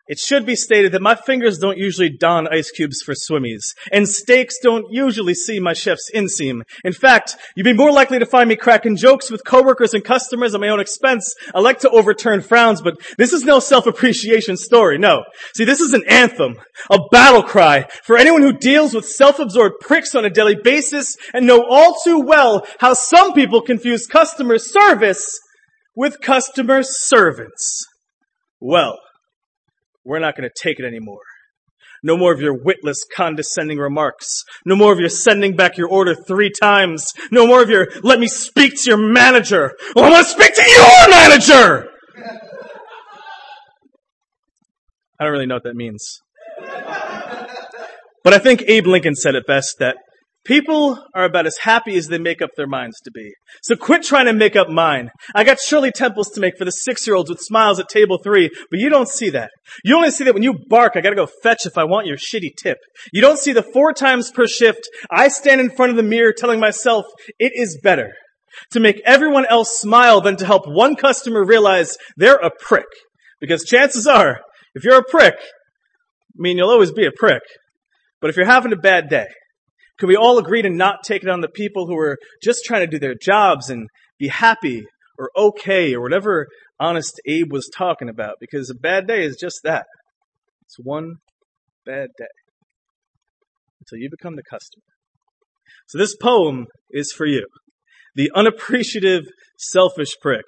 it 0.08 0.18
should 0.18 0.44
be 0.44 0.56
stated 0.56 0.92
that 0.92 1.02
my 1.02 1.14
fingers 1.14 1.58
don't 1.58 1.78
usually 1.78 2.10
don 2.10 2.48
ice 2.48 2.70
cubes 2.70 3.02
for 3.02 3.14
swimmies, 3.14 3.62
and 3.92 4.08
steaks 4.08 4.56
don't 4.62 4.86
usually 4.90 5.34
see 5.34 5.60
my 5.60 5.72
chef's 5.72 6.10
inseam. 6.14 6.62
In 6.84 6.92
fact, 6.92 7.36
you'd 7.56 7.64
be 7.64 7.72
more 7.72 7.92
likely 7.92 8.18
to 8.18 8.26
find 8.26 8.48
me 8.48 8.56
cracking 8.56 8.96
jokes 8.96 9.30
with 9.30 9.44
coworkers 9.44 9.94
and 9.94 10.04
customers 10.04 10.54
at 10.54 10.60
my 10.60 10.68
own 10.68 10.80
expense. 10.80 11.34
I 11.54 11.60
like 11.60 11.78
to 11.80 11.90
overturn 11.90 12.40
frowns, 12.40 12.82
but 12.82 12.96
this 13.16 13.32
is 13.32 13.44
no 13.44 13.60
self-appreciation 13.60 14.56
story, 14.56 14.98
no. 14.98 15.22
See, 15.54 15.64
this 15.64 15.80
is 15.80 15.92
an 15.92 16.04
anthem, 16.08 16.56
a 16.90 16.98
battle 17.10 17.42
cry 17.42 17.86
for 18.04 18.16
anyone 18.16 18.42
who 18.42 18.52
deals 18.52 18.94
with 18.94 19.06
self-absorbed 19.06 19.76
pricks 19.80 20.14
on 20.14 20.24
a 20.24 20.30
daily 20.30 20.56
basis 20.56 21.16
and 21.32 21.46
know 21.46 21.64
all 21.68 21.94
too 22.04 22.20
well 22.20 22.66
how 22.78 22.94
some 22.94 23.34
people 23.34 23.62
confuse 23.62 24.06
customer 24.06 24.58
service 24.58 25.38
with 25.94 26.20
customer 26.20 26.82
servants. 26.82 27.86
Well, 28.60 28.98
we're 30.04 30.18
not 30.18 30.36
going 30.36 30.48
to 30.48 30.62
take 30.62 30.78
it 30.78 30.84
anymore. 30.84 31.20
No 32.04 32.16
more 32.16 32.32
of 32.32 32.40
your 32.40 32.54
witless, 32.54 33.04
condescending 33.14 33.78
remarks. 33.78 34.42
No 34.66 34.74
more 34.74 34.92
of 34.92 34.98
your 34.98 35.08
sending 35.08 35.54
back 35.54 35.76
your 35.76 35.88
order 35.88 36.14
three 36.14 36.50
times. 36.50 37.12
No 37.30 37.46
more 37.46 37.62
of 37.62 37.70
your, 37.70 37.88
let 38.02 38.18
me 38.18 38.26
speak 38.26 38.74
to 38.82 38.90
your 38.90 38.98
manager. 38.98 39.72
Well, 39.94 40.06
I 40.06 40.10
want 40.10 40.26
to 40.26 40.32
speak 40.32 40.54
to 40.54 40.68
your 40.68 41.10
manager! 41.10 41.88
I 45.20 45.24
don't 45.24 45.32
really 45.32 45.46
know 45.46 45.54
what 45.54 45.62
that 45.62 45.76
means. 45.76 46.20
But 48.24 48.34
I 48.34 48.38
think 48.38 48.64
Abe 48.66 48.88
Lincoln 48.88 49.14
said 49.14 49.36
it 49.36 49.46
best 49.46 49.76
that 49.78 49.96
People 50.44 50.98
are 51.14 51.24
about 51.24 51.46
as 51.46 51.58
happy 51.58 51.96
as 51.96 52.08
they 52.08 52.18
make 52.18 52.42
up 52.42 52.50
their 52.56 52.66
minds 52.66 53.00
to 53.04 53.12
be. 53.12 53.32
So 53.62 53.76
quit 53.76 54.02
trying 54.02 54.26
to 54.26 54.32
make 54.32 54.56
up 54.56 54.68
mine. 54.68 55.10
I 55.36 55.44
got 55.44 55.60
Shirley 55.60 55.92
Temples 55.92 56.30
to 56.30 56.40
make 56.40 56.58
for 56.58 56.64
the 56.64 56.72
six-year-olds 56.72 57.30
with 57.30 57.38
smiles 57.38 57.78
at 57.78 57.88
table 57.88 58.18
three, 58.22 58.50
but 58.70 58.80
you 58.80 58.88
don't 58.88 59.08
see 59.08 59.30
that. 59.30 59.50
You 59.84 59.94
only 59.96 60.10
see 60.10 60.24
that 60.24 60.34
when 60.34 60.42
you 60.42 60.58
bark, 60.68 60.92
I 60.96 61.00
gotta 61.00 61.14
go 61.14 61.28
fetch 61.42 61.64
if 61.64 61.78
I 61.78 61.84
want 61.84 62.08
your 62.08 62.16
shitty 62.16 62.56
tip. 62.60 62.78
You 63.12 63.20
don't 63.20 63.38
see 63.38 63.52
the 63.52 63.62
four 63.62 63.92
times 63.92 64.32
per 64.32 64.48
shift 64.48 64.88
I 65.10 65.28
stand 65.28 65.60
in 65.60 65.70
front 65.70 65.90
of 65.90 65.96
the 65.96 66.02
mirror 66.02 66.32
telling 66.36 66.58
myself 66.58 67.06
it 67.38 67.52
is 67.54 67.78
better 67.80 68.12
to 68.72 68.80
make 68.80 69.00
everyone 69.04 69.46
else 69.46 69.78
smile 69.78 70.20
than 70.20 70.36
to 70.36 70.46
help 70.46 70.66
one 70.66 70.96
customer 70.96 71.44
realize 71.44 71.96
they're 72.16 72.34
a 72.34 72.50
prick. 72.50 72.86
Because 73.40 73.64
chances 73.64 74.06
are, 74.06 74.40
if 74.74 74.84
you're 74.84 74.98
a 74.98 75.04
prick, 75.04 75.34
I 75.34 76.36
mean, 76.36 76.58
you'll 76.58 76.70
always 76.70 76.92
be 76.92 77.06
a 77.06 77.12
prick. 77.12 77.42
But 78.20 78.30
if 78.30 78.36
you're 78.36 78.46
having 78.46 78.72
a 78.72 78.76
bad 78.76 79.08
day, 79.08 79.26
can 79.98 80.08
we 80.08 80.16
all 80.16 80.38
agree 80.38 80.62
to 80.62 80.70
not 80.70 81.02
take 81.04 81.22
it 81.22 81.28
on 81.28 81.40
the 81.40 81.48
people 81.48 81.86
who 81.86 81.96
are 81.98 82.18
just 82.42 82.64
trying 82.64 82.80
to 82.80 82.86
do 82.86 82.98
their 82.98 83.14
jobs 83.14 83.70
and 83.70 83.88
be 84.18 84.28
happy 84.28 84.84
or 85.18 85.30
okay 85.36 85.94
or 85.94 86.00
whatever 86.00 86.46
honest 86.80 87.20
Abe 87.26 87.52
was 87.52 87.70
talking 87.76 88.08
about? 88.08 88.36
Because 88.40 88.70
a 88.70 88.74
bad 88.74 89.06
day 89.06 89.24
is 89.24 89.36
just 89.40 89.60
that. 89.64 89.86
It's 90.62 90.76
one 90.78 91.16
bad 91.84 92.08
day 92.18 92.24
until 93.80 94.02
you 94.02 94.08
become 94.10 94.36
the 94.36 94.42
customer. 94.42 94.82
So 95.88 95.98
this 95.98 96.16
poem 96.16 96.66
is 96.90 97.12
for 97.12 97.26
you, 97.26 97.46
the 98.14 98.30
unappreciative, 98.34 99.24
selfish 99.58 100.16
prick. 100.20 100.44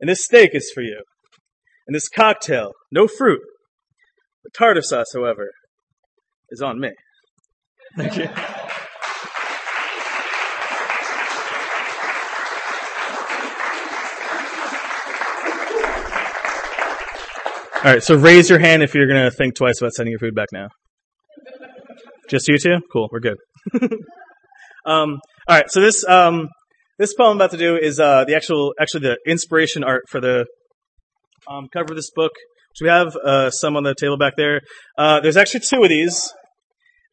And 0.00 0.08
this 0.08 0.24
steak 0.24 0.50
is 0.52 0.70
for 0.74 0.82
you. 0.82 1.02
And 1.86 1.94
this 1.94 2.08
cocktail, 2.08 2.72
no 2.92 3.08
fruit. 3.08 3.40
The 4.44 4.50
tartar 4.56 4.82
sauce, 4.82 5.12
however, 5.14 5.50
is 6.50 6.60
on 6.60 6.78
me. 6.78 6.90
Thank 7.96 8.16
you. 8.16 8.28
All 17.84 17.92
right, 17.92 18.02
so 18.02 18.16
raise 18.16 18.50
your 18.50 18.58
hand 18.58 18.82
if 18.82 18.92
you're 18.92 19.06
going 19.06 19.22
to 19.22 19.30
think 19.30 19.54
twice 19.54 19.80
about 19.80 19.92
sending 19.92 20.10
your 20.10 20.18
food 20.18 20.34
back 20.34 20.48
now. 20.52 20.66
Just 22.28 22.48
you 22.48 22.58
two? 22.58 22.78
Cool, 22.92 23.08
we're 23.12 23.20
good. 23.20 23.36
um, 24.84 25.20
all 25.46 25.56
right, 25.56 25.70
so 25.70 25.80
this 25.80 26.04
um, 26.08 26.48
this 26.98 27.14
poem 27.14 27.30
I'm 27.30 27.36
about 27.36 27.52
to 27.52 27.56
do 27.56 27.76
is 27.76 28.00
uh, 28.00 28.24
the 28.24 28.34
actual 28.34 28.74
actually 28.80 29.02
the 29.02 29.18
inspiration 29.28 29.84
art 29.84 30.02
for 30.10 30.20
the 30.20 30.46
um, 31.48 31.68
cover 31.72 31.92
of 31.92 31.96
this 31.96 32.10
book. 32.12 32.32
So 32.74 32.84
we 32.84 32.88
have 32.88 33.14
uh, 33.14 33.50
some 33.50 33.76
on 33.76 33.84
the 33.84 33.94
table 33.94 34.18
back 34.18 34.32
there. 34.36 34.60
Uh, 34.98 35.20
there's 35.20 35.36
actually 35.36 35.60
two 35.60 35.84
of 35.84 35.88
these 35.88 36.32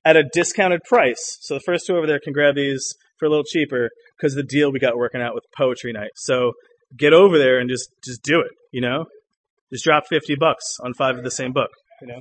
at 0.03 0.17
a 0.17 0.23
discounted 0.33 0.81
price. 0.89 1.37
So 1.41 1.53
the 1.53 1.63
first 1.63 1.85
two 1.85 1.95
over 1.95 2.07
there 2.07 2.19
can 2.19 2.33
grab 2.33 2.55
these 2.55 2.83
for 3.19 3.27
a 3.27 3.29
little 3.29 3.45
cheaper 3.45 3.91
because 4.17 4.33
the 4.33 4.41
deal 4.41 4.71
we 4.71 4.79
got 4.79 4.97
working 4.97 5.21
out 5.21 5.35
with 5.35 5.43
poetry 5.55 5.93
night. 5.93 6.11
So 6.15 6.53
get 6.97 7.13
over 7.13 7.37
there 7.37 7.59
and 7.59 7.69
just 7.69 7.87
just 8.03 8.23
do 8.23 8.39
it. 8.39 8.51
You 8.71 8.81
know, 8.81 9.05
just 9.71 9.83
drop 9.83 10.03
50 10.09 10.35
bucks 10.35 10.63
on 10.83 10.93
five 10.93 11.17
of 11.17 11.23
the 11.23 11.31
same 11.31 11.51
book, 11.51 11.69
you 12.01 12.07
know? 12.07 12.19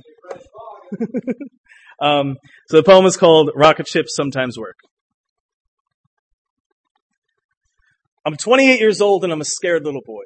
um, 2.07 2.35
so 2.67 2.77
the 2.77 2.83
poem 2.83 3.05
is 3.05 3.17
called 3.17 3.51
Rocket 3.55 3.87
Ships 3.87 4.15
Sometimes 4.15 4.57
Work. 4.57 4.77
I'm 8.25 8.35
28 8.35 8.79
years 8.79 9.01
old 9.01 9.23
and 9.23 9.31
I'm 9.31 9.41
a 9.41 9.45
scared 9.45 9.83
little 9.83 10.01
boy. 10.03 10.23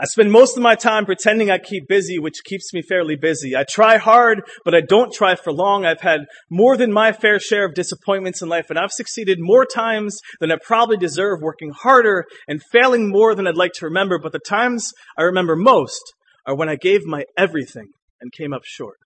I 0.00 0.04
spend 0.04 0.30
most 0.30 0.56
of 0.56 0.62
my 0.62 0.76
time 0.76 1.06
pretending 1.06 1.50
I 1.50 1.58
keep 1.58 1.88
busy, 1.88 2.20
which 2.20 2.44
keeps 2.44 2.72
me 2.72 2.82
fairly 2.82 3.16
busy. 3.16 3.56
I 3.56 3.64
try 3.68 3.96
hard, 3.96 4.42
but 4.64 4.72
I 4.72 4.80
don't 4.80 5.12
try 5.12 5.34
for 5.34 5.52
long. 5.52 5.84
I've 5.84 6.02
had 6.02 6.20
more 6.48 6.76
than 6.76 6.92
my 6.92 7.10
fair 7.10 7.40
share 7.40 7.64
of 7.64 7.74
disappointments 7.74 8.40
in 8.40 8.48
life, 8.48 8.70
and 8.70 8.78
I've 8.78 8.92
succeeded 8.92 9.38
more 9.40 9.64
times 9.64 10.20
than 10.38 10.52
I 10.52 10.56
probably 10.64 10.98
deserve, 10.98 11.40
working 11.42 11.72
harder 11.72 12.24
and 12.46 12.62
failing 12.70 13.10
more 13.10 13.34
than 13.34 13.48
I'd 13.48 13.56
like 13.56 13.72
to 13.74 13.86
remember. 13.86 14.20
But 14.22 14.30
the 14.30 14.38
times 14.38 14.92
I 15.16 15.22
remember 15.22 15.56
most 15.56 16.02
are 16.46 16.56
when 16.56 16.68
I 16.68 16.76
gave 16.76 17.04
my 17.04 17.24
everything 17.36 17.88
and 18.20 18.32
came 18.32 18.52
up 18.52 18.62
short. 18.64 18.98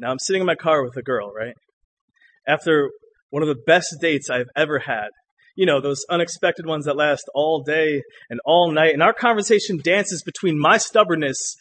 Now 0.00 0.10
I'm 0.10 0.18
sitting 0.18 0.40
in 0.40 0.46
my 0.46 0.56
car 0.56 0.82
with 0.82 0.96
a 0.96 1.02
girl, 1.02 1.30
right? 1.32 1.54
After 2.46 2.90
one 3.30 3.42
of 3.42 3.48
the 3.48 3.62
best 3.66 3.94
dates 4.00 4.28
I've 4.28 4.48
ever 4.56 4.80
had 4.80 5.10
you 5.56 5.66
know, 5.66 5.80
those 5.80 6.04
unexpected 6.08 6.66
ones 6.66 6.84
that 6.84 6.96
last 6.96 7.28
all 7.34 7.62
day 7.62 8.02
and 8.30 8.40
all 8.44 8.70
night. 8.70 8.92
And 8.92 9.02
our 9.02 9.14
conversation 9.14 9.78
dances 9.82 10.22
between 10.22 10.58
my 10.58 10.76
stubbornness 10.76 11.56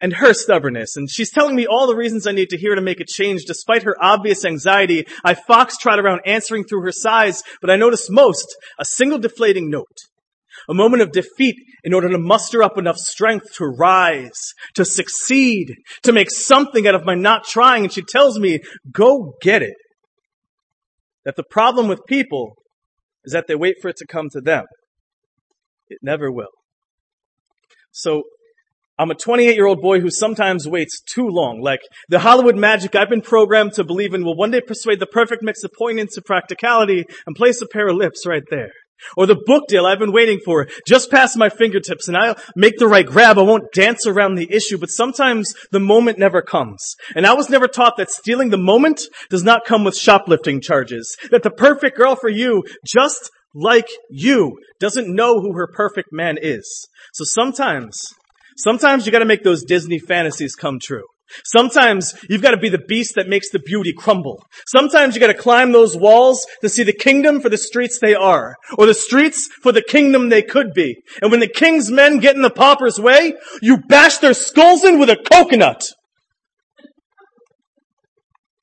and 0.00 0.12
her 0.14 0.34
stubbornness. 0.34 0.96
And 0.96 1.10
she's 1.10 1.30
telling 1.30 1.56
me 1.56 1.66
all 1.66 1.86
the 1.86 1.96
reasons 1.96 2.26
I 2.26 2.32
need 2.32 2.50
to 2.50 2.58
hear 2.58 2.74
to 2.74 2.82
make 2.82 3.00
a 3.00 3.04
change. 3.06 3.44
Despite 3.46 3.84
her 3.84 3.96
obvious 4.00 4.44
anxiety, 4.44 5.06
I 5.24 5.34
foxtrot 5.34 5.98
around 5.98 6.20
answering 6.26 6.64
through 6.64 6.82
her 6.82 6.92
sighs, 6.92 7.42
but 7.60 7.70
I 7.70 7.76
notice 7.76 8.10
most 8.10 8.46
a 8.78 8.84
single 8.84 9.18
deflating 9.18 9.70
note. 9.70 9.86
A 10.68 10.74
moment 10.74 11.02
of 11.02 11.12
defeat 11.12 11.54
in 11.84 11.94
order 11.94 12.08
to 12.10 12.18
muster 12.18 12.62
up 12.62 12.76
enough 12.76 12.96
strength 12.96 13.54
to 13.54 13.64
rise, 13.64 14.52
to 14.74 14.84
succeed, 14.84 15.74
to 16.02 16.12
make 16.12 16.30
something 16.30 16.86
out 16.86 16.96
of 16.96 17.04
my 17.04 17.14
not 17.14 17.44
trying. 17.44 17.84
And 17.84 17.92
she 17.92 18.02
tells 18.02 18.38
me, 18.38 18.60
go 18.92 19.34
get 19.40 19.62
it. 19.62 19.76
That 21.24 21.36
the 21.36 21.44
problem 21.44 21.88
with 21.88 22.00
people 22.06 22.56
is 23.28 23.32
that 23.32 23.46
they 23.46 23.54
wait 23.54 23.76
for 23.82 23.88
it 23.88 23.96
to 23.96 24.06
come 24.06 24.30
to 24.30 24.40
them. 24.40 24.64
It 25.88 25.98
never 26.00 26.32
will. 26.32 26.48
So 27.90 28.22
I'm 28.98 29.10
a 29.10 29.14
28 29.14 29.54
year 29.54 29.66
old 29.66 29.82
boy 29.82 30.00
who 30.00 30.08
sometimes 30.08 30.66
waits 30.66 31.02
too 31.02 31.28
long. 31.28 31.60
Like 31.60 31.80
the 32.08 32.20
Hollywood 32.20 32.56
magic 32.56 32.96
I've 32.96 33.10
been 33.10 33.20
programmed 33.20 33.74
to 33.74 33.84
believe 33.84 34.14
in 34.14 34.24
will 34.24 34.34
one 34.34 34.50
day 34.50 34.62
persuade 34.62 34.98
the 34.98 35.06
perfect 35.06 35.42
mix 35.42 35.62
of 35.62 35.72
poignance 35.78 36.16
and 36.16 36.24
practicality 36.24 37.04
and 37.26 37.36
place 37.36 37.60
a 37.60 37.68
pair 37.68 37.88
of 37.88 37.96
lips 37.96 38.26
right 38.26 38.44
there. 38.48 38.72
Or 39.16 39.26
the 39.26 39.40
book 39.46 39.64
deal 39.68 39.86
I've 39.86 39.98
been 39.98 40.12
waiting 40.12 40.40
for 40.44 40.68
just 40.86 41.10
past 41.10 41.36
my 41.36 41.48
fingertips 41.48 42.08
and 42.08 42.16
I'll 42.16 42.36
make 42.56 42.78
the 42.78 42.88
right 42.88 43.06
grab. 43.06 43.38
I 43.38 43.42
won't 43.42 43.72
dance 43.72 44.06
around 44.06 44.34
the 44.34 44.52
issue, 44.52 44.78
but 44.78 44.90
sometimes 44.90 45.54
the 45.72 45.80
moment 45.80 46.18
never 46.18 46.42
comes. 46.42 46.94
And 47.14 47.26
I 47.26 47.34
was 47.34 47.50
never 47.50 47.68
taught 47.68 47.96
that 47.98 48.10
stealing 48.10 48.50
the 48.50 48.58
moment 48.58 49.02
does 49.30 49.44
not 49.44 49.64
come 49.64 49.84
with 49.84 49.96
shoplifting 49.96 50.60
charges. 50.60 51.16
That 51.30 51.42
the 51.42 51.50
perfect 51.50 51.96
girl 51.96 52.16
for 52.16 52.28
you, 52.28 52.64
just 52.86 53.30
like 53.54 53.88
you, 54.10 54.58
doesn't 54.78 55.12
know 55.12 55.40
who 55.40 55.54
her 55.54 55.68
perfect 55.74 56.08
man 56.12 56.36
is. 56.40 56.88
So 57.12 57.24
sometimes 57.24 58.14
Sometimes 58.58 59.06
you 59.06 59.12
gotta 59.12 59.24
make 59.24 59.44
those 59.44 59.62
Disney 59.62 60.00
fantasies 60.00 60.56
come 60.56 60.80
true. 60.82 61.04
Sometimes 61.44 62.14
you've 62.28 62.42
got 62.42 62.52
to 62.52 62.56
be 62.56 62.68
the 62.68 62.78
beast 62.78 63.14
that 63.14 63.28
makes 63.28 63.50
the 63.50 63.58
beauty 63.58 63.92
crumble. 63.92 64.42
Sometimes 64.66 65.14
you 65.14 65.20
got 65.20 65.28
to 65.28 65.34
climb 65.34 65.72
those 65.72 65.96
walls 65.96 66.46
to 66.62 66.68
see 66.68 66.82
the 66.82 66.92
kingdom 66.92 67.40
for 67.40 67.48
the 67.48 67.58
streets 67.58 67.98
they 67.98 68.14
are, 68.14 68.56
or 68.76 68.86
the 68.86 68.94
streets 68.94 69.48
for 69.62 69.72
the 69.72 69.82
kingdom 69.82 70.28
they 70.28 70.42
could 70.42 70.72
be. 70.74 70.96
And 71.20 71.30
when 71.30 71.40
the 71.40 71.48
king's 71.48 71.90
men 71.90 72.18
get 72.18 72.36
in 72.36 72.42
the 72.42 72.50
pauper's 72.50 73.00
way, 73.00 73.34
you 73.62 73.78
bash 73.88 74.18
their 74.18 74.34
skulls 74.34 74.84
in 74.84 74.98
with 74.98 75.10
a 75.10 75.16
coconut. 75.16 75.84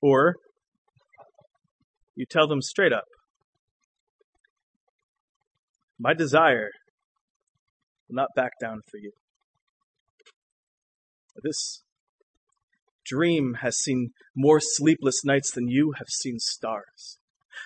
Or 0.02 0.36
you 2.16 2.26
tell 2.30 2.48
them 2.48 2.62
straight 2.62 2.94
up, 2.94 3.06
my 6.00 6.14
desire 6.14 6.70
will 8.08 8.16
not 8.16 8.30
back 8.36 8.52
down 8.62 8.82
for 8.90 8.98
you. 8.98 9.12
This 11.44 11.84
dream 13.06 13.58
has 13.62 13.78
seen 13.78 14.12
more 14.36 14.60
sleepless 14.60 15.24
nights 15.24 15.52
than 15.52 15.68
you 15.68 15.94
have 15.98 16.08
seen 16.10 16.40
stars. 16.40 17.18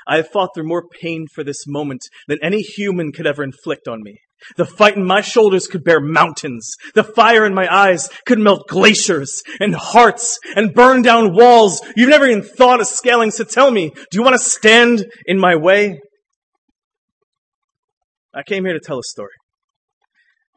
I 0.08 0.18
have 0.18 0.30
fought 0.30 0.50
through 0.54 0.68
more 0.68 0.88
pain 0.88 1.28
for 1.34 1.44
this 1.44 1.66
moment 1.68 2.02
than 2.28 2.40
any 2.42 2.62
human 2.62 3.12
could 3.12 3.28
ever 3.28 3.44
inflict 3.44 3.88
on 3.88 4.04
me. 4.04 4.20
The 4.56 4.66
fight 4.66 4.96
in 4.96 5.06
my 5.06 5.22
shoulders 5.22 5.68
could 5.68 5.84
bear 5.84 6.00
mountains. 6.00 6.76
The 6.96 7.04
fire 7.04 7.46
in 7.46 7.54
my 7.54 7.68
eyes 7.74 8.10
could 8.26 8.40
melt 8.40 8.68
glaciers 8.68 9.44
and 9.60 9.76
hearts 9.76 10.40
and 10.56 10.74
burn 10.74 11.02
down 11.02 11.34
walls 11.34 11.82
you've 11.96 12.10
never 12.10 12.26
even 12.26 12.44
thought 12.44 12.80
of 12.80 12.88
scaling. 12.88 13.32
So 13.32 13.44
tell 13.44 13.70
me, 13.70 13.90
do 13.90 14.18
you 14.18 14.24
want 14.24 14.36
to 14.36 14.44
stand 14.44 15.06
in 15.26 15.38
my 15.38 15.56
way? 15.56 16.00
I 18.34 18.44
came 18.44 18.64
here 18.64 18.74
to 18.74 18.80
tell 18.80 19.00
a 19.00 19.04
story. 19.04 19.34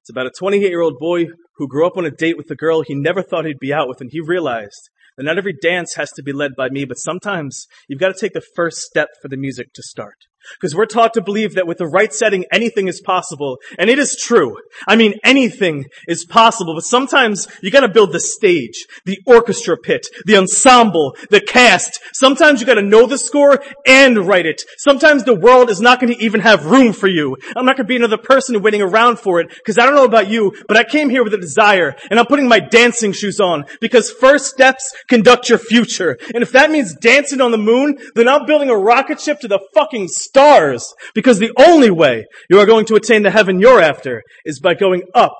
It's 0.01 0.11
about 0.11 0.27
a 0.27 0.33
28 0.39 0.69
year 0.69 0.81
old 0.81 0.99
boy 0.99 1.27
who 1.57 1.69
grew 1.69 1.87
up 1.87 1.97
on 1.97 2.05
a 2.05 2.11
date 2.11 2.37
with 2.37 2.51
a 2.51 2.57
girl 2.57 2.83
he 2.83 2.95
never 2.95 3.23
thought 3.23 3.45
he'd 3.45 3.59
be 3.59 3.73
out 3.73 3.89
with, 3.89 4.01
and 4.01 4.11
he 4.13 4.21
realized 4.21 4.91
that 5.17 5.25
not 5.25 5.39
every 5.39 5.53
dance 5.53 5.95
has 5.95 6.11
to 6.13 6.23
be 6.23 6.33
led 6.33 6.53
by 6.57 6.69
me, 6.69 6.85
but 6.85 6.99
sometimes 6.99 7.67
you've 7.89 8.01
got 8.01 8.15
to 8.15 8.21
take 8.21 8.33
the 8.33 8.47
first 8.55 8.79
step 8.79 9.09
for 9.21 9.29
the 9.29 9.37
music 9.37 9.73
to 9.75 9.83
start. 9.83 10.17
Because 10.55 10.75
we're 10.75 10.87
taught 10.87 11.15
to 11.15 11.23
believe 11.23 11.55
that 11.55 11.67
with 11.67 11.79
the 11.79 11.87
right 11.87 12.13
setting, 12.13 12.45
anything 12.53 12.89
is 12.89 13.01
possible. 13.01 13.59
And 13.79 13.89
it 13.89 13.99
is 13.99 14.17
true. 14.17 14.57
I 14.87 14.97
mean, 14.97 15.15
anything 15.25 15.87
is 16.07 16.25
possible, 16.25 16.75
but 16.75 16.85
sometimes 16.85 17.49
you 17.63 17.71
gotta 17.71 17.89
build 17.89 18.13
the 18.13 18.21
stage, 18.21 18.87
the 19.05 19.19
orchestra 19.27 19.77
pit, 19.77 20.07
the 20.25 20.37
ensemble, 20.37 21.17
the 21.31 21.41
cast. 21.41 22.01
Sometimes 22.13 22.61
you 22.61 22.67
gotta 22.67 22.83
know 22.83 23.07
the 23.07 23.19
score 23.19 23.63
and 23.87 24.27
write 24.27 24.47
it. 24.47 24.63
Sometimes 24.79 25.25
the 25.25 25.35
world 25.35 25.71
is 25.71 25.81
not 25.81 26.01
gonna 26.01 26.15
even 26.19 26.41
have 26.41 26.67
room 26.67 26.93
for 26.93 27.09
you. 27.09 27.37
I'm 27.57 27.65
not 27.65 27.77
gonna 27.77 27.87
be 27.87 27.97
another 27.97 28.19
person 28.19 28.63
waiting 28.63 28.83
around 28.83 29.19
for 29.19 29.41
it, 29.41 29.49
because 29.49 29.79
I 29.79 29.87
don't 29.87 29.95
know 29.95 30.05
about 30.05 30.29
you, 30.29 30.53
but 30.69 30.77
I 30.77 30.85
came 30.85 31.11
here 31.11 31.25
with 31.25 31.35
a 31.35 31.39
desire, 31.39 31.95
and 32.11 32.19
I'm 32.19 32.27
putting 32.27 32.49
my 32.49 32.61
dancing 32.61 33.13
shoes 33.13 33.41
on, 33.41 33.65
because 33.81 34.11
first 34.11 34.47
steps 34.47 34.95
conduct 35.09 35.49
your 35.49 35.59
future. 35.59 36.19
And 36.35 36.43
if 36.43 36.53
that 36.53 36.71
means 36.71 36.95
dancing 36.95 37.41
on 37.41 37.51
the 37.51 37.59
moon, 37.59 37.99
then 38.15 38.29
I'm 38.29 38.47
building 38.47 38.71
a 38.71 38.77
rocket 38.77 39.21
ship 39.21 39.41
to 39.41 39.49
the 39.49 39.61
fucking 39.75 40.09
stars. 40.33 40.95
Because 41.15 41.39
the 41.39 41.53
only 41.59 41.91
way 41.91 42.25
you 42.49 42.59
are 42.59 42.67
going 42.67 42.87
to 42.87 42.95
attain 42.95 43.23
the 43.23 43.31
heaven 43.31 43.61
you're 43.61 43.81
after 43.81 44.23
is 44.45 44.61
by 44.61 44.75
going 44.75 45.03
up 45.15 45.37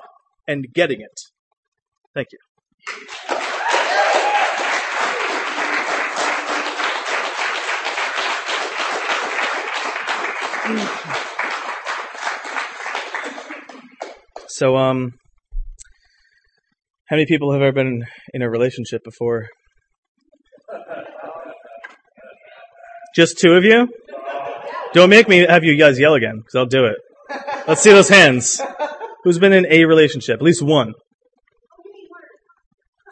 and 0.47 0.67
getting 0.75 1.01
it. 1.01 1.21
Thank 2.15 2.29
you. 2.33 2.39
So, 14.49 14.77
um, 14.77 15.13
how 17.09 17.17
many 17.17 17.27
people 17.27 17.53
have 17.53 17.63
ever 17.63 17.73
been 17.73 18.05
in 18.33 18.43
a 18.43 18.51
relationship 18.51 19.03
before? 19.03 19.49
Just 23.15 23.39
two 23.39 23.53
of 23.53 23.65
you? 23.65 23.89
Don't 24.95 25.11
make 25.11 25.29
me 25.29 25.47
have 25.47 25.65
you 25.65 25.77
guys 25.79 25.99
yell 25.99 26.15
again, 26.15 26.39
because 26.39 26.55
I'll 26.55 26.67
do 26.67 26.85
it. 26.87 26.97
Let's 27.67 27.81
see 27.83 27.91
those 27.91 28.09
hands. 28.09 28.61
Who's 29.25 29.39
been 29.39 29.53
in 29.53 29.67
a 29.71 29.85
relationship? 29.85 30.37
At 30.37 30.43
least 30.43 30.63
one. 30.63 30.93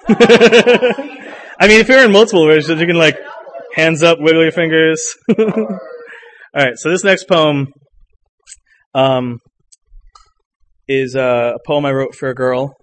I 0.08 1.68
mean, 1.68 1.80
if 1.80 1.88
you're 1.88 2.04
in 2.04 2.12
multiple 2.12 2.46
relationships, 2.46 2.80
you 2.80 2.86
can 2.86 2.96
like 2.96 3.18
hands 3.74 4.02
up, 4.02 4.18
wiggle 4.20 4.42
your 4.42 4.52
fingers. 4.52 5.16
All 5.38 5.78
right. 6.54 6.76
So 6.76 6.90
this 6.90 7.04
next 7.04 7.28
poem, 7.28 7.68
um, 8.94 9.38
is 10.88 11.14
a 11.14 11.56
poem 11.66 11.86
I 11.86 11.92
wrote 11.92 12.16
for 12.16 12.28
a 12.30 12.34
girl 12.34 12.74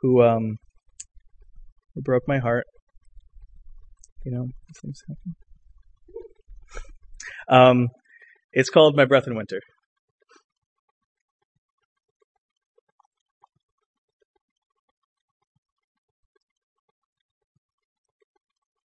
who 0.00 0.22
um, 0.22 0.56
who 1.94 2.02
broke 2.02 2.22
my 2.28 2.38
heart. 2.38 2.64
You 4.24 4.32
know, 4.32 4.46
things 4.80 5.00
happen. 5.08 5.34
Um, 7.48 7.88
it's 8.52 8.70
called 8.70 8.96
My 8.96 9.04
Breath 9.04 9.26
in 9.26 9.36
Winter. 9.36 9.60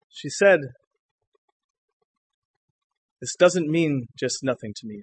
She 0.09 0.29
said, 0.29 0.59
This 3.21 3.35
doesn't 3.37 3.69
mean 3.69 4.07
just 4.17 4.43
nothing 4.43 4.73
to 4.75 4.87
me. 4.87 5.01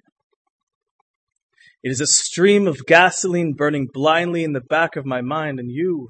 It 1.83 1.89
is 1.89 2.01
a 2.01 2.07
stream 2.07 2.67
of 2.67 2.85
gasoline 2.85 3.53
burning 3.53 3.87
blindly 3.91 4.43
in 4.43 4.53
the 4.53 4.61
back 4.61 4.95
of 4.95 5.05
my 5.05 5.21
mind, 5.21 5.59
and 5.59 5.71
you 5.71 6.09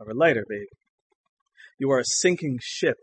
are 0.00 0.10
a 0.10 0.14
lighter, 0.14 0.44
baby. 0.48 0.66
You 1.78 1.90
are 1.90 2.00
a 2.00 2.04
sinking 2.04 2.58
ship 2.62 2.96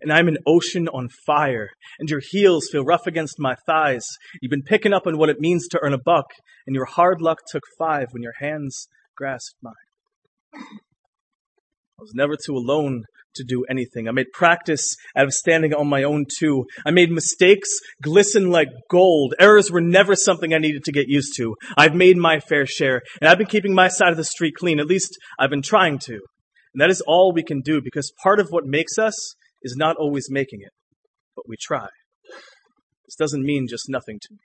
and 0.00 0.12
I'm 0.12 0.28
an 0.28 0.38
ocean 0.46 0.88
on 0.88 1.08
fire, 1.26 1.70
and 1.98 2.08
your 2.08 2.20
heels 2.30 2.68
feel 2.70 2.84
rough 2.84 3.06
against 3.06 3.38
my 3.38 3.54
thighs. 3.66 4.06
You've 4.40 4.50
been 4.50 4.62
picking 4.62 4.92
up 4.92 5.06
on 5.06 5.18
what 5.18 5.28
it 5.28 5.40
means 5.40 5.68
to 5.68 5.80
earn 5.82 5.94
a 5.94 5.98
buck, 5.98 6.26
and 6.66 6.74
your 6.74 6.86
hard 6.86 7.20
luck 7.20 7.38
took 7.50 7.62
five 7.78 8.08
when 8.10 8.22
your 8.22 8.34
hands 8.40 8.88
grasped 9.16 9.56
mine. 9.62 9.74
I 10.54 12.00
was 12.00 12.12
never 12.14 12.36
too 12.36 12.56
alone 12.56 13.04
to 13.36 13.44
do 13.44 13.64
anything. 13.68 14.08
I 14.08 14.12
made 14.12 14.32
practice 14.32 14.96
out 15.16 15.24
of 15.24 15.32
standing 15.32 15.72
on 15.72 15.88
my 15.88 16.02
own 16.02 16.26
too. 16.38 16.66
I 16.84 16.90
made 16.90 17.10
mistakes 17.10 17.68
glisten 18.02 18.50
like 18.50 18.68
gold. 18.90 19.34
Errors 19.38 19.70
were 19.70 19.80
never 19.80 20.14
something 20.14 20.52
I 20.52 20.58
needed 20.58 20.84
to 20.84 20.92
get 20.92 21.08
used 21.08 21.34
to. 21.36 21.54
I've 21.76 21.94
made 21.94 22.16
my 22.16 22.40
fair 22.40 22.66
share, 22.66 23.02
and 23.20 23.28
I've 23.28 23.38
been 23.38 23.46
keeping 23.46 23.74
my 23.74 23.88
side 23.88 24.10
of 24.10 24.16
the 24.16 24.24
street 24.24 24.54
clean. 24.56 24.80
At 24.80 24.86
least 24.86 25.16
I've 25.38 25.50
been 25.50 25.62
trying 25.62 25.98
to. 26.00 26.14
And 26.74 26.80
that 26.80 26.90
is 26.90 27.02
all 27.06 27.32
we 27.32 27.42
can 27.42 27.60
do 27.60 27.80
because 27.82 28.12
part 28.22 28.40
of 28.40 28.48
what 28.50 28.64
makes 28.64 28.98
us 28.98 29.34
is 29.62 29.76
not 29.76 29.96
always 29.96 30.30
making 30.30 30.60
it, 30.62 30.72
but 31.36 31.48
we 31.48 31.56
try. 31.60 31.88
This 33.06 33.16
doesn't 33.16 33.44
mean 33.44 33.66
just 33.68 33.88
nothing 33.88 34.18
to 34.20 34.28
me. 34.32 34.38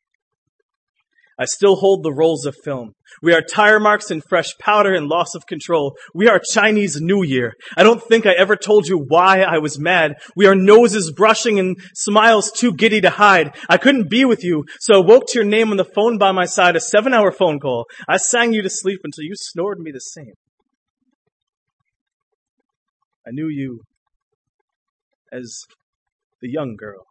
I 1.40 1.46
still 1.46 1.76
hold 1.76 2.02
the 2.02 2.14
rolls 2.14 2.48
of 2.48 2.56
film. 2.64 2.94
We 3.22 3.32
are 3.34 3.42
tire 3.42 3.80
marks 3.80 4.10
and 4.10 4.24
fresh 4.28 4.58
powder 4.60 4.96
and 4.96 5.08
loss 5.08 5.36
of 5.36 5.46
control. 5.46 5.96
We 6.16 6.28
are 6.28 6.42
Chinese 6.52 7.00
New 7.00 7.22
Year. 7.24 7.54
I 7.78 7.84
don't 7.84 8.02
think 8.02 8.26
I 8.26 8.32
ever 8.32 8.56
told 8.56 8.88
you 8.88 8.98
why 8.98 9.42
I 9.42 9.60
was 9.60 9.78
mad. 9.78 10.16
We 10.36 10.48
are 10.48 10.56
noses 10.56 11.12
brushing 11.16 11.60
and 11.60 11.78
smiles 11.94 12.52
too 12.52 12.74
giddy 12.74 13.02
to 13.02 13.12
hide. 13.12 13.56
I 13.70 13.78
couldn't 13.78 14.10
be 14.10 14.26
with 14.26 14.44
you, 14.44 14.66
so 14.80 14.96
I 14.96 15.06
woke 15.06 15.28
to 15.28 15.40
your 15.40 15.48
name 15.48 15.70
on 15.70 15.78
the 15.78 15.86
phone 15.86 16.18
by 16.18 16.32
my 16.32 16.46
side, 16.46 16.76
a 16.76 16.80
seven 16.80 17.14
hour 17.14 17.32
phone 17.32 17.60
call. 17.60 17.86
I 18.08 18.18
sang 18.18 18.54
you 18.54 18.64
to 18.64 18.70
sleep 18.70 19.02
until 19.04 19.24
you 19.24 19.34
snored 19.36 19.80
me 19.80 19.92
the 19.92 20.00
same. 20.00 20.34
I 23.28 23.30
knew 23.32 23.48
you 23.48 23.82
as 25.32 25.62
the 26.42 26.50
young 26.50 26.76
girl, 26.76 27.06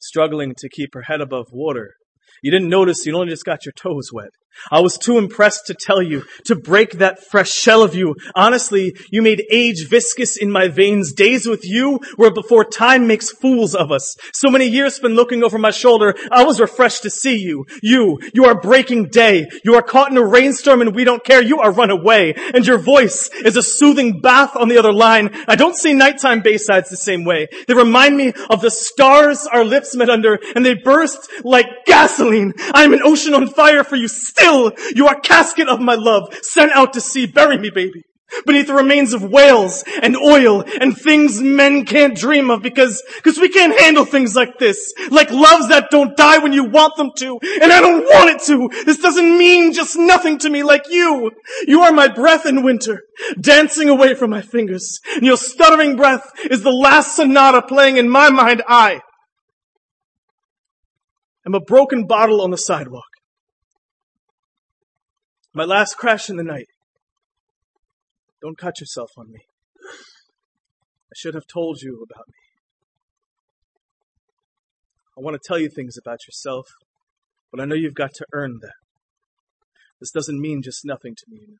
struggling 0.00 0.54
to 0.58 0.68
keep 0.68 0.94
her 0.94 1.02
head 1.02 1.20
above 1.20 1.46
water 1.52 1.94
You 2.42 2.50
didn't 2.50 2.68
notice 2.68 3.06
you 3.06 3.14
only 3.14 3.30
just 3.30 3.44
got 3.44 3.64
your 3.64 3.72
toes 3.72 4.12
wet. 4.12 4.30
I 4.70 4.80
was 4.80 4.98
too 4.98 5.18
impressed 5.18 5.66
to 5.66 5.74
tell 5.74 6.02
you, 6.02 6.24
to 6.44 6.56
break 6.56 6.92
that 6.92 7.22
fresh 7.22 7.50
shell 7.50 7.82
of 7.82 7.94
you. 7.94 8.16
Honestly, 8.34 8.96
you 9.10 9.22
made 9.22 9.44
age 9.50 9.86
viscous 9.88 10.36
in 10.36 10.50
my 10.50 10.68
veins. 10.68 11.12
Days 11.12 11.46
with 11.46 11.64
you 11.64 12.00
were 12.18 12.30
before 12.30 12.64
time 12.64 13.06
makes 13.06 13.30
fools 13.30 13.74
of 13.74 13.92
us. 13.92 14.16
So 14.32 14.50
many 14.50 14.66
years 14.66 14.94
spent 14.94 15.14
looking 15.14 15.42
over 15.44 15.58
my 15.58 15.70
shoulder, 15.70 16.14
I 16.30 16.44
was 16.44 16.60
refreshed 16.60 17.02
to 17.02 17.10
see 17.10 17.38
you. 17.38 17.66
You, 17.82 18.18
you 18.34 18.44
are 18.46 18.60
breaking 18.60 19.08
day. 19.08 19.46
You 19.64 19.74
are 19.74 19.82
caught 19.82 20.10
in 20.10 20.16
a 20.16 20.24
rainstorm 20.24 20.80
and 20.80 20.94
we 20.94 21.04
don't 21.04 21.24
care. 21.24 21.42
You 21.42 21.60
are 21.60 21.72
run 21.72 21.90
away. 21.90 22.34
And 22.54 22.66
your 22.66 22.78
voice 22.78 23.28
is 23.44 23.56
a 23.56 23.62
soothing 23.62 24.20
bath 24.20 24.56
on 24.56 24.68
the 24.68 24.78
other 24.78 24.92
line. 24.92 25.30
I 25.48 25.56
don't 25.56 25.76
see 25.76 25.92
nighttime 25.92 26.42
baysides 26.42 26.88
the 26.88 26.96
same 26.96 27.24
way. 27.24 27.48
They 27.66 27.74
remind 27.74 28.16
me 28.16 28.32
of 28.50 28.60
the 28.60 28.70
stars 28.70 29.46
our 29.46 29.64
lips 29.64 29.94
met 29.94 30.10
under 30.10 30.38
and 30.54 30.64
they 30.64 30.74
burst 30.74 31.30
like 31.44 31.66
gasoline. 31.86 32.54
I 32.72 32.84
am 32.84 32.92
an 32.92 33.02
ocean 33.02 33.34
on 33.34 33.48
fire 33.48 33.84
for 33.84 33.96
you 33.96 34.08
you 34.94 35.06
are 35.06 35.20
casket 35.20 35.68
of 35.68 35.80
my 35.80 35.94
love, 35.94 36.34
sent 36.42 36.72
out 36.72 36.92
to 36.94 37.00
sea, 37.00 37.26
bury 37.26 37.58
me, 37.58 37.70
baby. 37.70 38.02
Beneath 38.44 38.66
the 38.66 38.74
remains 38.74 39.12
of 39.12 39.22
whales 39.22 39.84
and 40.02 40.16
oil 40.16 40.64
and 40.80 40.96
things 40.96 41.40
men 41.40 41.84
can't 41.84 42.16
dream 42.16 42.50
of 42.50 42.60
because, 42.60 43.02
because 43.16 43.38
we 43.38 43.48
can't 43.48 43.78
handle 43.78 44.04
things 44.04 44.34
like 44.34 44.58
this. 44.58 44.92
Like 45.10 45.30
loves 45.30 45.68
that 45.68 45.90
don't 45.90 46.16
die 46.16 46.38
when 46.38 46.52
you 46.52 46.64
want 46.64 46.96
them 46.96 47.12
to. 47.18 47.38
And 47.62 47.72
I 47.72 47.80
don't 47.80 48.04
want 48.04 48.30
it 48.30 48.42
to. 48.46 48.84
This 48.84 48.98
doesn't 48.98 49.38
mean 49.38 49.72
just 49.72 49.96
nothing 49.96 50.38
to 50.38 50.50
me 50.50 50.64
like 50.64 50.86
you. 50.90 51.30
You 51.66 51.82
are 51.82 51.92
my 51.92 52.08
breath 52.08 52.46
in 52.46 52.64
winter, 52.64 53.02
dancing 53.40 53.88
away 53.88 54.14
from 54.14 54.30
my 54.30 54.42
fingers. 54.42 54.98
And 55.14 55.24
your 55.24 55.36
stuttering 55.36 55.96
breath 55.96 56.28
is 56.50 56.62
the 56.62 56.72
last 56.72 57.14
sonata 57.14 57.62
playing 57.62 57.96
in 57.96 58.08
my 58.08 58.30
mind. 58.30 58.62
I 58.66 59.00
am 61.46 61.54
a 61.54 61.60
broken 61.60 62.06
bottle 62.06 62.40
on 62.42 62.50
the 62.50 62.58
sidewalk. 62.58 63.15
My 65.56 65.64
last 65.64 65.96
crash 65.96 66.28
in 66.28 66.36
the 66.36 66.44
night. 66.44 66.66
Don't 68.42 68.58
cut 68.58 68.78
yourself 68.78 69.08
on 69.16 69.32
me. 69.32 69.40
I 69.80 71.16
should 71.16 71.32
have 71.32 71.46
told 71.46 71.80
you 71.80 72.04
about 72.04 72.28
me. 72.28 72.34
I 75.16 75.22
want 75.22 75.32
to 75.32 75.40
tell 75.42 75.58
you 75.58 75.70
things 75.70 75.96
about 75.96 76.18
yourself, 76.28 76.66
but 77.50 77.58
I 77.58 77.64
know 77.64 77.74
you've 77.74 77.94
got 77.94 78.12
to 78.16 78.26
earn 78.34 78.58
that. 78.60 78.74
This 79.98 80.10
doesn't 80.10 80.38
mean 80.38 80.60
just 80.62 80.84
nothing 80.84 81.14
to 81.16 81.24
me, 81.26 81.38
you. 81.48 81.56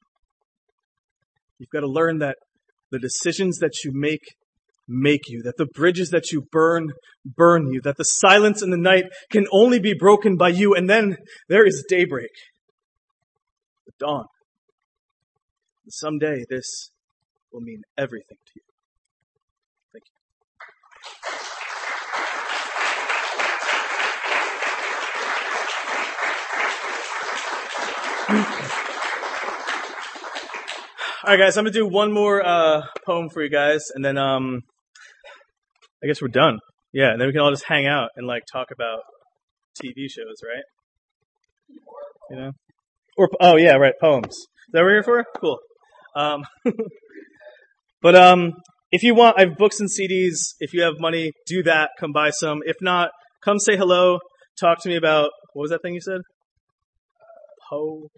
You've 1.58 1.70
got 1.70 1.80
to 1.80 1.86
learn 1.86 2.18
that 2.18 2.36
the 2.90 2.98
decisions 2.98 3.60
that 3.60 3.82
you 3.82 3.92
make 3.94 4.34
make 4.86 5.22
you, 5.28 5.42
that 5.44 5.56
the 5.56 5.68
bridges 5.74 6.10
that 6.10 6.32
you 6.32 6.42
burn, 6.52 6.92
burn 7.24 7.72
you, 7.72 7.80
that 7.80 7.96
the 7.96 8.04
silence 8.04 8.62
in 8.62 8.68
the 8.68 8.76
night 8.76 9.04
can 9.32 9.46
only 9.50 9.80
be 9.80 9.94
broken 9.98 10.36
by 10.36 10.50
you, 10.50 10.74
and 10.74 10.90
then 10.90 11.16
there 11.48 11.66
is 11.66 11.82
daybreak 11.88 12.28
dawn. 13.98 14.26
And 15.84 15.92
someday 15.92 16.44
this 16.48 16.90
will 17.52 17.60
mean 17.60 17.82
everything 17.96 18.38
to 18.46 18.52
you. 18.56 18.62
Thank 19.92 20.04
you. 20.06 20.16
All 31.24 31.32
right, 31.32 31.38
guys, 31.38 31.56
I'm 31.56 31.64
gonna 31.64 31.72
do 31.72 31.86
one 31.86 32.12
more 32.12 32.44
uh, 32.44 32.82
poem 33.04 33.30
for 33.30 33.42
you 33.42 33.48
guys, 33.50 33.90
and 33.92 34.04
then 34.04 34.16
um, 34.16 34.62
I 36.02 36.06
guess 36.06 36.22
we're 36.22 36.28
done. 36.28 36.60
Yeah, 36.92 37.10
and 37.10 37.20
then 37.20 37.26
we 37.26 37.32
can 37.32 37.40
all 37.40 37.50
just 37.50 37.64
hang 37.64 37.86
out 37.86 38.10
and 38.16 38.26
like 38.26 38.44
talk 38.50 38.70
about 38.70 39.00
TV 39.82 40.08
shows, 40.08 40.40
right? 40.44 40.62
You 42.30 42.36
know. 42.36 42.52
Or 43.16 43.28
oh 43.40 43.56
yeah, 43.56 43.74
right, 43.74 43.94
poems. 44.00 44.28
Is 44.28 44.46
that 44.72 44.80
what 44.80 44.84
we're 44.84 44.92
here 44.94 45.02
for? 45.02 45.24
Cool. 45.40 45.58
Um, 46.14 46.44
but 48.02 48.14
um, 48.14 48.54
if 48.92 49.02
you 49.02 49.14
want, 49.14 49.38
I 49.38 49.46
have 49.46 49.56
books 49.56 49.80
and 49.80 49.88
CDs. 49.88 50.54
If 50.60 50.74
you 50.74 50.82
have 50.82 50.94
money, 50.98 51.32
do 51.46 51.62
that. 51.62 51.90
Come 51.98 52.12
buy 52.12 52.30
some. 52.30 52.60
If 52.64 52.76
not, 52.80 53.10
come 53.42 53.58
say 53.58 53.76
hello. 53.76 54.18
Talk 54.60 54.82
to 54.82 54.88
me 54.88 54.96
about 54.96 55.30
what 55.52 55.62
was 55.62 55.70
that 55.70 55.82
thing 55.82 55.94
you 55.94 56.00
said? 56.00 56.20
Po. 57.68 58.08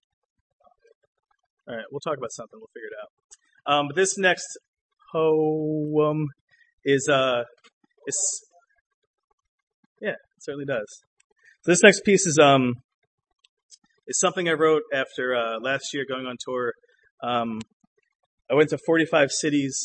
All 1.69 1.77
right, 1.77 1.85
we'll 1.91 2.01
talk 2.01 2.17
about 2.17 2.33
something. 2.33 2.59
We'll 2.59 2.71
figure 2.75 2.89
it 2.89 2.97
out. 3.03 3.75
Um, 3.75 3.87
but 3.89 3.97
this 3.97 4.17
next 4.17 4.47
poem 5.13 6.29
is 6.85 7.09
uh, 7.09 7.45
is 8.07 8.47
yeah, 10.01 10.11
it 10.11 10.19
certainly 10.41 10.65
does. 10.65 11.03
So 11.63 11.73
this 11.73 11.83
next 11.83 12.05
piece 12.05 12.27
is 12.27 12.39
um 12.39 12.75
it's 14.09 14.19
something 14.19 14.49
I 14.49 14.53
wrote 14.53 14.85
after 14.93 15.37
uh, 15.37 15.61
last 15.61 15.93
year 15.93 16.05
going 16.09 16.27
on 16.27 16.37
tour. 16.41 16.73
Um, 17.23 17.61
I 18.51 18.55
went 18.55 18.71
to 18.71 18.79
45 18.79 19.31
cities 19.31 19.79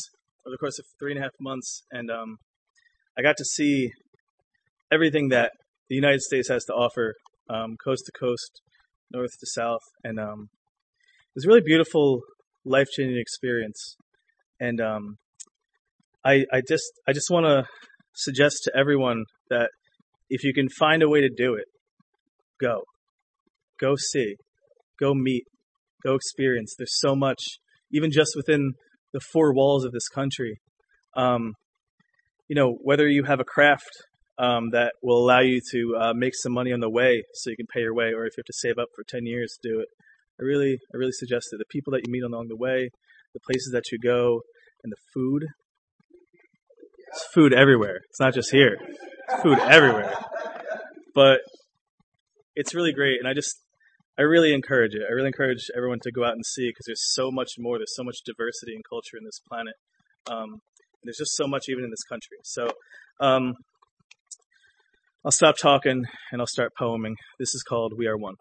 over 0.46 0.54
the 0.54 0.58
course 0.58 0.78
of 0.78 0.86
three 0.98 1.12
and 1.12 1.20
a 1.20 1.22
half 1.22 1.32
months, 1.38 1.82
and 1.92 2.10
um, 2.10 2.38
I 3.18 3.22
got 3.22 3.36
to 3.36 3.44
see 3.44 3.90
everything 4.90 5.28
that 5.28 5.52
the 5.90 5.94
United 5.94 6.22
States 6.22 6.48
has 6.48 6.64
to 6.64 6.72
offer, 6.72 7.14
um, 7.50 7.76
coast 7.84 8.04
to 8.06 8.12
coast, 8.18 8.62
north 9.12 9.32
to 9.40 9.46
south, 9.46 9.82
and 10.02 10.18
um, 10.18 10.48
it 11.28 11.34
was 11.34 11.44
a 11.44 11.48
really 11.48 11.60
beautiful, 11.60 12.22
life 12.64 12.88
changing 12.96 13.18
experience. 13.18 13.96
And 14.58 14.80
um, 14.80 15.16
I, 16.24 16.44
I 16.50 16.62
just, 16.66 16.90
I 17.06 17.12
just 17.12 17.30
want 17.30 17.44
to 17.44 17.64
suggest 18.14 18.62
to 18.64 18.72
everyone 18.74 19.24
that 19.50 19.68
if 20.30 20.44
you 20.44 20.54
can 20.54 20.70
find 20.70 21.02
a 21.02 21.10
way 21.10 21.20
to 21.20 21.28
do 21.28 21.54
it, 21.56 21.66
go 22.58 22.84
go 23.80 23.94
see, 23.96 24.36
go 25.00 25.14
meet, 25.14 25.44
go 26.04 26.14
experience. 26.14 26.74
There's 26.76 26.98
so 26.98 27.14
much, 27.14 27.42
even 27.92 28.10
just 28.10 28.32
within 28.36 28.74
the 29.12 29.20
four 29.20 29.54
walls 29.54 29.84
of 29.84 29.92
this 29.92 30.08
country. 30.08 30.60
Um, 31.16 31.54
you 32.48 32.56
know, 32.56 32.76
whether 32.82 33.06
you 33.06 33.24
have 33.24 33.40
a 33.40 33.44
craft 33.44 33.90
um, 34.38 34.70
that 34.72 34.92
will 35.02 35.24
allow 35.24 35.40
you 35.40 35.60
to 35.72 35.96
uh, 36.00 36.12
make 36.14 36.34
some 36.34 36.52
money 36.52 36.72
on 36.72 36.80
the 36.80 36.90
way 36.90 37.22
so 37.34 37.50
you 37.50 37.56
can 37.56 37.66
pay 37.72 37.80
your 37.80 37.94
way, 37.94 38.12
or 38.14 38.26
if 38.26 38.36
you 38.36 38.40
have 38.40 38.46
to 38.46 38.52
save 38.52 38.78
up 38.78 38.88
for 38.94 39.04
10 39.08 39.26
years 39.26 39.56
to 39.62 39.68
do 39.68 39.80
it, 39.80 39.88
I 40.40 40.42
really, 40.42 40.78
I 40.92 40.96
really 40.96 41.12
suggest 41.12 41.48
it. 41.52 41.58
The 41.58 41.64
people 41.70 41.92
that 41.92 42.02
you 42.06 42.12
meet 42.12 42.24
along 42.24 42.48
the 42.48 42.56
way, 42.56 42.90
the 43.32 43.40
places 43.40 43.70
that 43.72 43.92
you 43.92 43.98
go, 43.98 44.40
and 44.82 44.92
the 44.92 44.96
food. 45.14 45.44
It's 47.12 47.26
food 47.32 47.54
everywhere. 47.54 48.00
It's 48.10 48.20
not 48.20 48.34
just 48.34 48.50
here. 48.50 48.76
It's 49.28 49.42
food 49.42 49.58
everywhere. 49.60 50.12
But 51.14 51.38
it's 52.56 52.74
really 52.74 52.92
great, 52.92 53.18
and 53.20 53.28
I 53.28 53.34
just 53.34 53.56
I 54.16 54.22
really 54.22 54.54
encourage 54.54 54.94
it. 54.94 55.02
I 55.08 55.12
really 55.12 55.26
encourage 55.26 55.66
everyone 55.76 55.98
to 56.02 56.12
go 56.12 56.24
out 56.24 56.34
and 56.34 56.46
see 56.46 56.68
because 56.68 56.86
there's 56.86 57.12
so 57.14 57.30
much 57.32 57.52
more. 57.58 57.78
There's 57.78 57.96
so 57.96 58.04
much 58.04 58.18
diversity 58.24 58.74
and 58.74 58.84
culture 58.88 59.16
in 59.18 59.24
this 59.24 59.40
planet. 59.48 59.74
Um, 60.30 60.60
there's 61.02 61.16
just 61.18 61.36
so 61.36 61.48
much 61.48 61.64
even 61.68 61.82
in 61.82 61.90
this 61.90 62.04
country. 62.08 62.38
So 62.44 62.70
um, 63.20 63.54
I'll 65.24 65.32
stop 65.32 65.56
talking 65.60 66.04
and 66.30 66.40
I'll 66.40 66.46
start 66.46 66.70
poeming. 66.78 67.16
This 67.40 67.54
is 67.54 67.64
called 67.64 67.94
We 67.98 68.06
Are 68.06 68.16
One. 68.16 68.34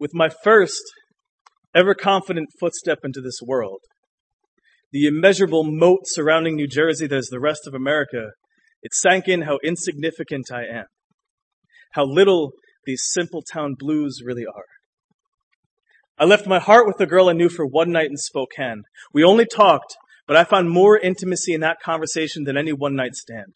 With 0.00 0.10
my 0.14 0.30
first 0.42 0.82
ever 1.74 1.94
confident 1.94 2.48
footstep 2.58 2.98
into 3.04 3.20
this 3.20 3.38
world, 3.40 3.80
the 4.90 5.06
immeasurable 5.06 5.62
moat 5.64 6.00
surrounding 6.06 6.56
New 6.56 6.66
Jersey 6.66 7.06
that 7.06 7.16
is 7.16 7.28
the 7.28 7.40
rest 7.40 7.68
of 7.68 7.74
America, 7.74 8.30
it 8.82 8.94
sank 8.94 9.28
in 9.28 9.42
how 9.42 9.58
insignificant 9.62 10.50
I 10.52 10.62
am 10.62 10.86
how 11.92 12.04
little 12.04 12.52
these 12.86 13.02
simple 13.06 13.42
town 13.42 13.74
blues 13.78 14.22
really 14.24 14.46
are. 14.46 14.64
I 16.18 16.24
left 16.24 16.46
my 16.46 16.58
heart 16.58 16.86
with 16.86 16.96
the 16.96 17.06
girl 17.06 17.28
I 17.28 17.32
knew 17.32 17.48
for 17.48 17.64
one 17.64 17.92
night 17.92 18.10
in 18.10 18.16
Spokane. 18.16 18.82
We 19.14 19.22
only 19.22 19.46
talked, 19.46 19.96
but 20.26 20.36
I 20.36 20.44
found 20.44 20.70
more 20.70 20.98
intimacy 20.98 21.54
in 21.54 21.60
that 21.60 21.80
conversation 21.82 22.44
than 22.44 22.56
any 22.56 22.72
one 22.72 22.96
night 22.96 23.14
stand. 23.14 23.54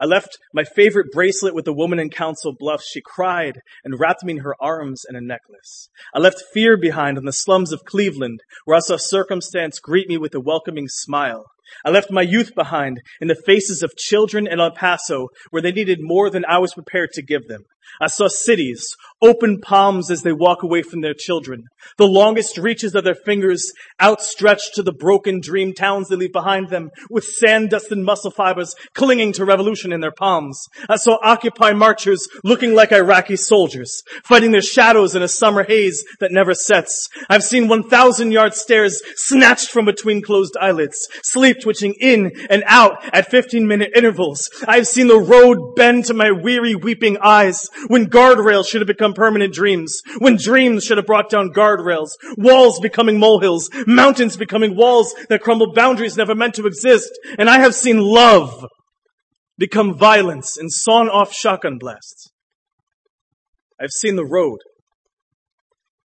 I 0.00 0.04
left 0.04 0.36
my 0.52 0.64
favorite 0.64 1.10
bracelet 1.10 1.54
with 1.54 1.64
the 1.64 1.72
woman 1.72 1.98
in 1.98 2.10
Council 2.10 2.54
Bluffs. 2.58 2.86
She 2.86 3.00
cried 3.00 3.60
and 3.82 3.98
wrapped 3.98 4.24
me 4.24 4.34
in 4.34 4.38
her 4.40 4.54
arms 4.60 5.04
and 5.06 5.16
a 5.16 5.22
necklace. 5.22 5.88
I 6.12 6.18
left 6.18 6.42
fear 6.52 6.76
behind 6.76 7.16
in 7.16 7.24
the 7.24 7.32
slums 7.32 7.72
of 7.72 7.84
Cleveland, 7.84 8.40
where 8.64 8.76
I 8.76 8.80
saw 8.80 8.96
circumstance 8.98 9.78
greet 9.78 10.08
me 10.08 10.18
with 10.18 10.34
a 10.34 10.40
welcoming 10.40 10.88
smile. 10.88 11.46
I 11.84 11.90
left 11.90 12.10
my 12.10 12.22
youth 12.22 12.54
behind 12.54 13.00
in 13.20 13.28
the 13.28 13.42
faces 13.46 13.82
of 13.82 13.96
children 13.96 14.46
in 14.46 14.60
El 14.60 14.70
Paso 14.72 15.28
where 15.50 15.62
they 15.62 15.72
needed 15.72 15.98
more 16.00 16.30
than 16.30 16.44
I 16.46 16.58
was 16.58 16.74
prepared 16.74 17.10
to 17.12 17.22
give 17.22 17.48
them. 17.48 17.62
I 18.00 18.08
saw 18.08 18.28
cities, 18.28 18.84
open 19.22 19.60
palms 19.60 20.10
as 20.10 20.22
they 20.22 20.32
walk 20.32 20.62
away 20.62 20.82
from 20.82 21.00
their 21.00 21.14
children, 21.14 21.64
the 21.98 22.06
longest 22.06 22.58
reaches 22.58 22.94
of 22.94 23.04
their 23.04 23.14
fingers 23.14 23.72
outstretched 24.02 24.74
to 24.74 24.82
the 24.82 24.92
broken 24.92 25.40
dream 25.40 25.72
towns 25.72 26.08
they 26.08 26.16
leave 26.16 26.32
behind 26.32 26.68
them 26.68 26.90
with 27.08 27.24
sand 27.24 27.70
dust 27.70 27.92
and 27.92 28.04
muscle 28.04 28.30
fibers 28.30 28.74
clinging 28.94 29.32
to 29.32 29.44
revolution 29.44 29.92
in 29.92 30.00
their 30.00 30.12
palms. 30.12 30.60
I 30.88 30.96
saw 30.96 31.18
Occupy 31.22 31.72
marchers 31.72 32.26
looking 32.44 32.74
like 32.74 32.92
Iraqi 32.92 33.36
soldiers, 33.36 34.02
fighting 34.24 34.52
their 34.52 34.62
shadows 34.62 35.14
in 35.14 35.22
a 35.22 35.28
summer 35.28 35.64
haze 35.64 36.04
that 36.20 36.32
never 36.32 36.54
sets. 36.54 37.08
I've 37.30 37.44
seen 37.44 37.68
1,000 37.68 38.32
yard 38.32 38.54
stares 38.54 39.00
snatched 39.14 39.70
from 39.70 39.84
between 39.84 40.22
closed 40.22 40.56
eyelids, 40.60 40.98
sleep 41.22 41.55
snake 41.56 41.62
twitching 41.62 41.94
in 42.00 42.32
and 42.50 42.62
out 42.66 42.98
at 43.14 43.30
15 43.30 43.66
minute 43.66 43.90
intervals. 43.94 44.48
I've 44.66 44.86
seen 44.86 45.08
the 45.08 45.18
road 45.18 45.74
bend 45.74 46.06
to 46.06 46.14
my 46.14 46.30
weary 46.30 46.74
weeping 46.74 47.18
eyes 47.22 47.68
when 47.88 48.06
guardrails 48.06 48.68
should 48.68 48.80
have 48.80 48.88
become 48.88 49.14
permanent 49.14 49.54
dreams, 49.54 50.00
when 50.18 50.36
dreams 50.36 50.84
should 50.84 50.98
have 50.98 51.06
brought 51.06 51.30
down 51.30 51.52
guardrails, 51.52 52.10
walls 52.36 52.80
becoming 52.80 53.18
molehills, 53.18 53.70
mountains 53.86 54.36
becoming 54.36 54.76
walls 54.76 55.14
that 55.28 55.42
crumble 55.42 55.72
boundaries 55.72 56.16
never 56.16 56.34
meant 56.34 56.54
to 56.54 56.66
exist. 56.66 57.10
And 57.38 57.48
I 57.48 57.58
have 57.58 57.74
seen 57.74 58.00
love 58.00 58.66
become 59.58 59.96
violence 59.96 60.56
and 60.56 60.70
sawn 60.70 61.08
off 61.08 61.32
shotgun 61.32 61.78
blasts. 61.78 62.28
I've 63.80 63.90
seen 63.90 64.16
the 64.16 64.24
road, 64.24 64.58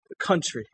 the 0.08 0.16
country, 0.16 0.64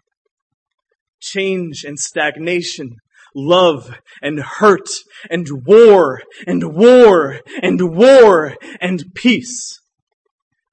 change 1.21 1.85
and 1.85 1.99
stagnation, 1.99 2.97
love 3.37 4.01
and 4.23 4.41
hurt 4.41 4.89
and 5.31 5.47
war 5.67 6.23
and 6.47 6.75
war 6.75 7.41
and 7.63 7.95
war 7.95 8.57
and 8.81 9.05
peace. 9.15 9.79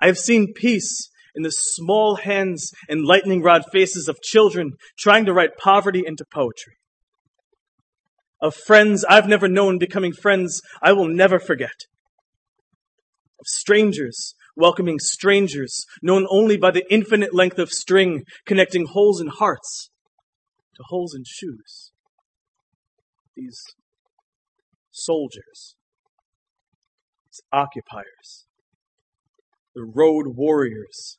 I 0.01 0.07
have 0.07 0.17
seen 0.17 0.53
peace 0.53 1.09
in 1.35 1.43
the 1.43 1.51
small 1.51 2.15
hands 2.15 2.71
and 2.87 3.05
lightning 3.05 3.41
rod 3.41 3.63
faces 3.71 4.07
of 4.07 4.21
children 4.21 4.73
trying 4.97 5.25
to 5.25 5.33
write 5.33 5.57
poverty 5.57 6.03
into 6.05 6.25
poetry. 6.25 6.77
Of 8.41 8.55
friends 8.55 9.05
I've 9.05 9.27
never 9.27 9.47
known 9.47 9.77
becoming 9.77 10.13
friends 10.13 10.61
I 10.81 10.93
will 10.93 11.07
never 11.07 11.39
forget. 11.39 11.85
Of 13.39 13.47
strangers 13.47 14.35
welcoming 14.55 14.99
strangers 14.99 15.85
known 16.01 16.27
only 16.29 16.57
by 16.57 16.71
the 16.71 16.85
infinite 16.89 17.33
length 17.33 17.57
of 17.57 17.71
string 17.71 18.23
connecting 18.45 18.85
holes 18.85 19.19
in 19.19 19.27
hearts 19.27 19.89
to 20.75 20.83
holes 20.89 21.15
in 21.15 21.23
shoes. 21.25 21.92
These 23.35 23.61
soldiers, 24.91 25.75
these 27.25 27.41
occupiers, 27.51 28.45
the 29.75 29.83
road 29.83 30.35
warriors, 30.35 31.17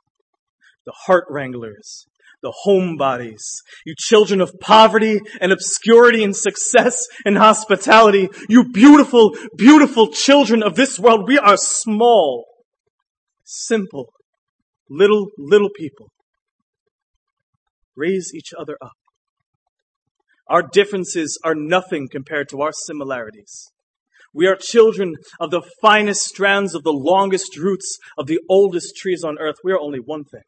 the 0.86 0.94
heart 1.06 1.24
wranglers, 1.28 2.06
the 2.42 2.54
homebodies, 2.66 3.42
you 3.86 3.94
children 3.96 4.40
of 4.40 4.52
poverty 4.60 5.18
and 5.40 5.50
obscurity 5.50 6.22
and 6.22 6.36
success 6.36 7.06
and 7.24 7.38
hospitality, 7.38 8.28
you 8.48 8.70
beautiful, 8.70 9.34
beautiful 9.56 10.08
children 10.08 10.62
of 10.62 10.76
this 10.76 10.98
world, 10.98 11.26
we 11.26 11.38
are 11.38 11.56
small, 11.56 12.44
simple, 13.44 14.12
little, 14.88 15.28
little 15.38 15.70
people. 15.74 16.08
Raise 17.96 18.32
each 18.34 18.52
other 18.58 18.76
up. 18.82 18.92
Our 20.48 20.62
differences 20.62 21.38
are 21.44 21.54
nothing 21.54 22.08
compared 22.10 22.48
to 22.50 22.60
our 22.60 22.72
similarities. 22.72 23.70
We 24.34 24.46
are 24.46 24.56
children 24.56 25.14
of 25.40 25.50
the 25.50 25.62
finest 25.80 26.22
strands 26.22 26.74
of 26.74 26.82
the 26.82 26.92
longest 26.92 27.56
roots 27.56 27.98
of 28.18 28.26
the 28.26 28.40
oldest 28.48 28.96
trees 28.96 29.22
on 29.24 29.38
earth. 29.38 29.56
We 29.62 29.72
are 29.72 29.78
only 29.78 30.00
one 30.00 30.24
thing. 30.24 30.42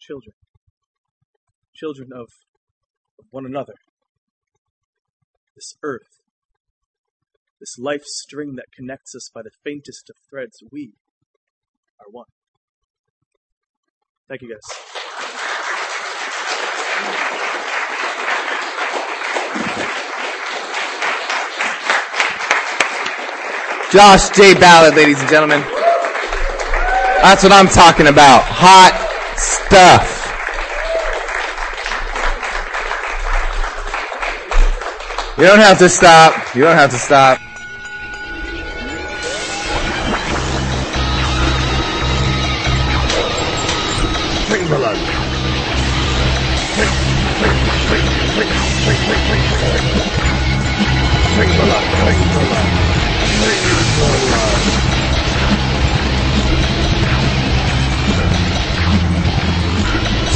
Children. 0.00 0.34
Children 1.74 2.10
of, 2.12 2.26
one 3.30 3.46
another. 3.46 3.74
This 5.54 5.74
earth. 5.82 6.18
This 7.60 7.78
life 7.78 8.02
string 8.04 8.56
that 8.56 8.66
connects 8.76 9.14
us 9.14 9.30
by 9.32 9.42
the 9.42 9.52
faintest 9.64 10.10
of 10.10 10.16
threads. 10.28 10.58
We 10.72 10.94
are 12.00 12.10
one. 12.10 12.26
Thank 14.28 14.42
you 14.42 14.48
guys. 14.48 14.58
Josh 23.92 24.30
J. 24.30 24.54
Ballard, 24.54 24.96
ladies 24.96 25.20
and 25.20 25.28
gentlemen. 25.28 25.60
That's 27.20 27.42
what 27.42 27.52
I'm 27.52 27.68
talking 27.68 28.06
about. 28.06 28.40
Hot 28.42 28.96
stuff. 29.36 30.08
You 35.36 35.44
don't 35.44 35.58
have 35.58 35.78
to 35.80 35.90
stop. 35.90 36.56
You 36.56 36.62
don't 36.62 36.76
have 36.76 36.90
to 36.92 36.96
stop. 36.96 37.38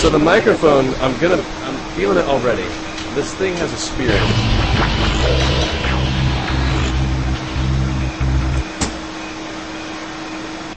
So 0.07 0.11
the 0.11 0.21
microphone, 0.21 0.95
I'm 1.01 1.19
gonna, 1.19 1.42
I'm 1.64 1.79
feeling 1.97 2.16
it 2.16 2.27
already. 2.27 2.69
This 3.16 3.35
thing 3.35 3.57
has 3.57 3.73
a 3.73 3.77
spirit. 3.77 5.56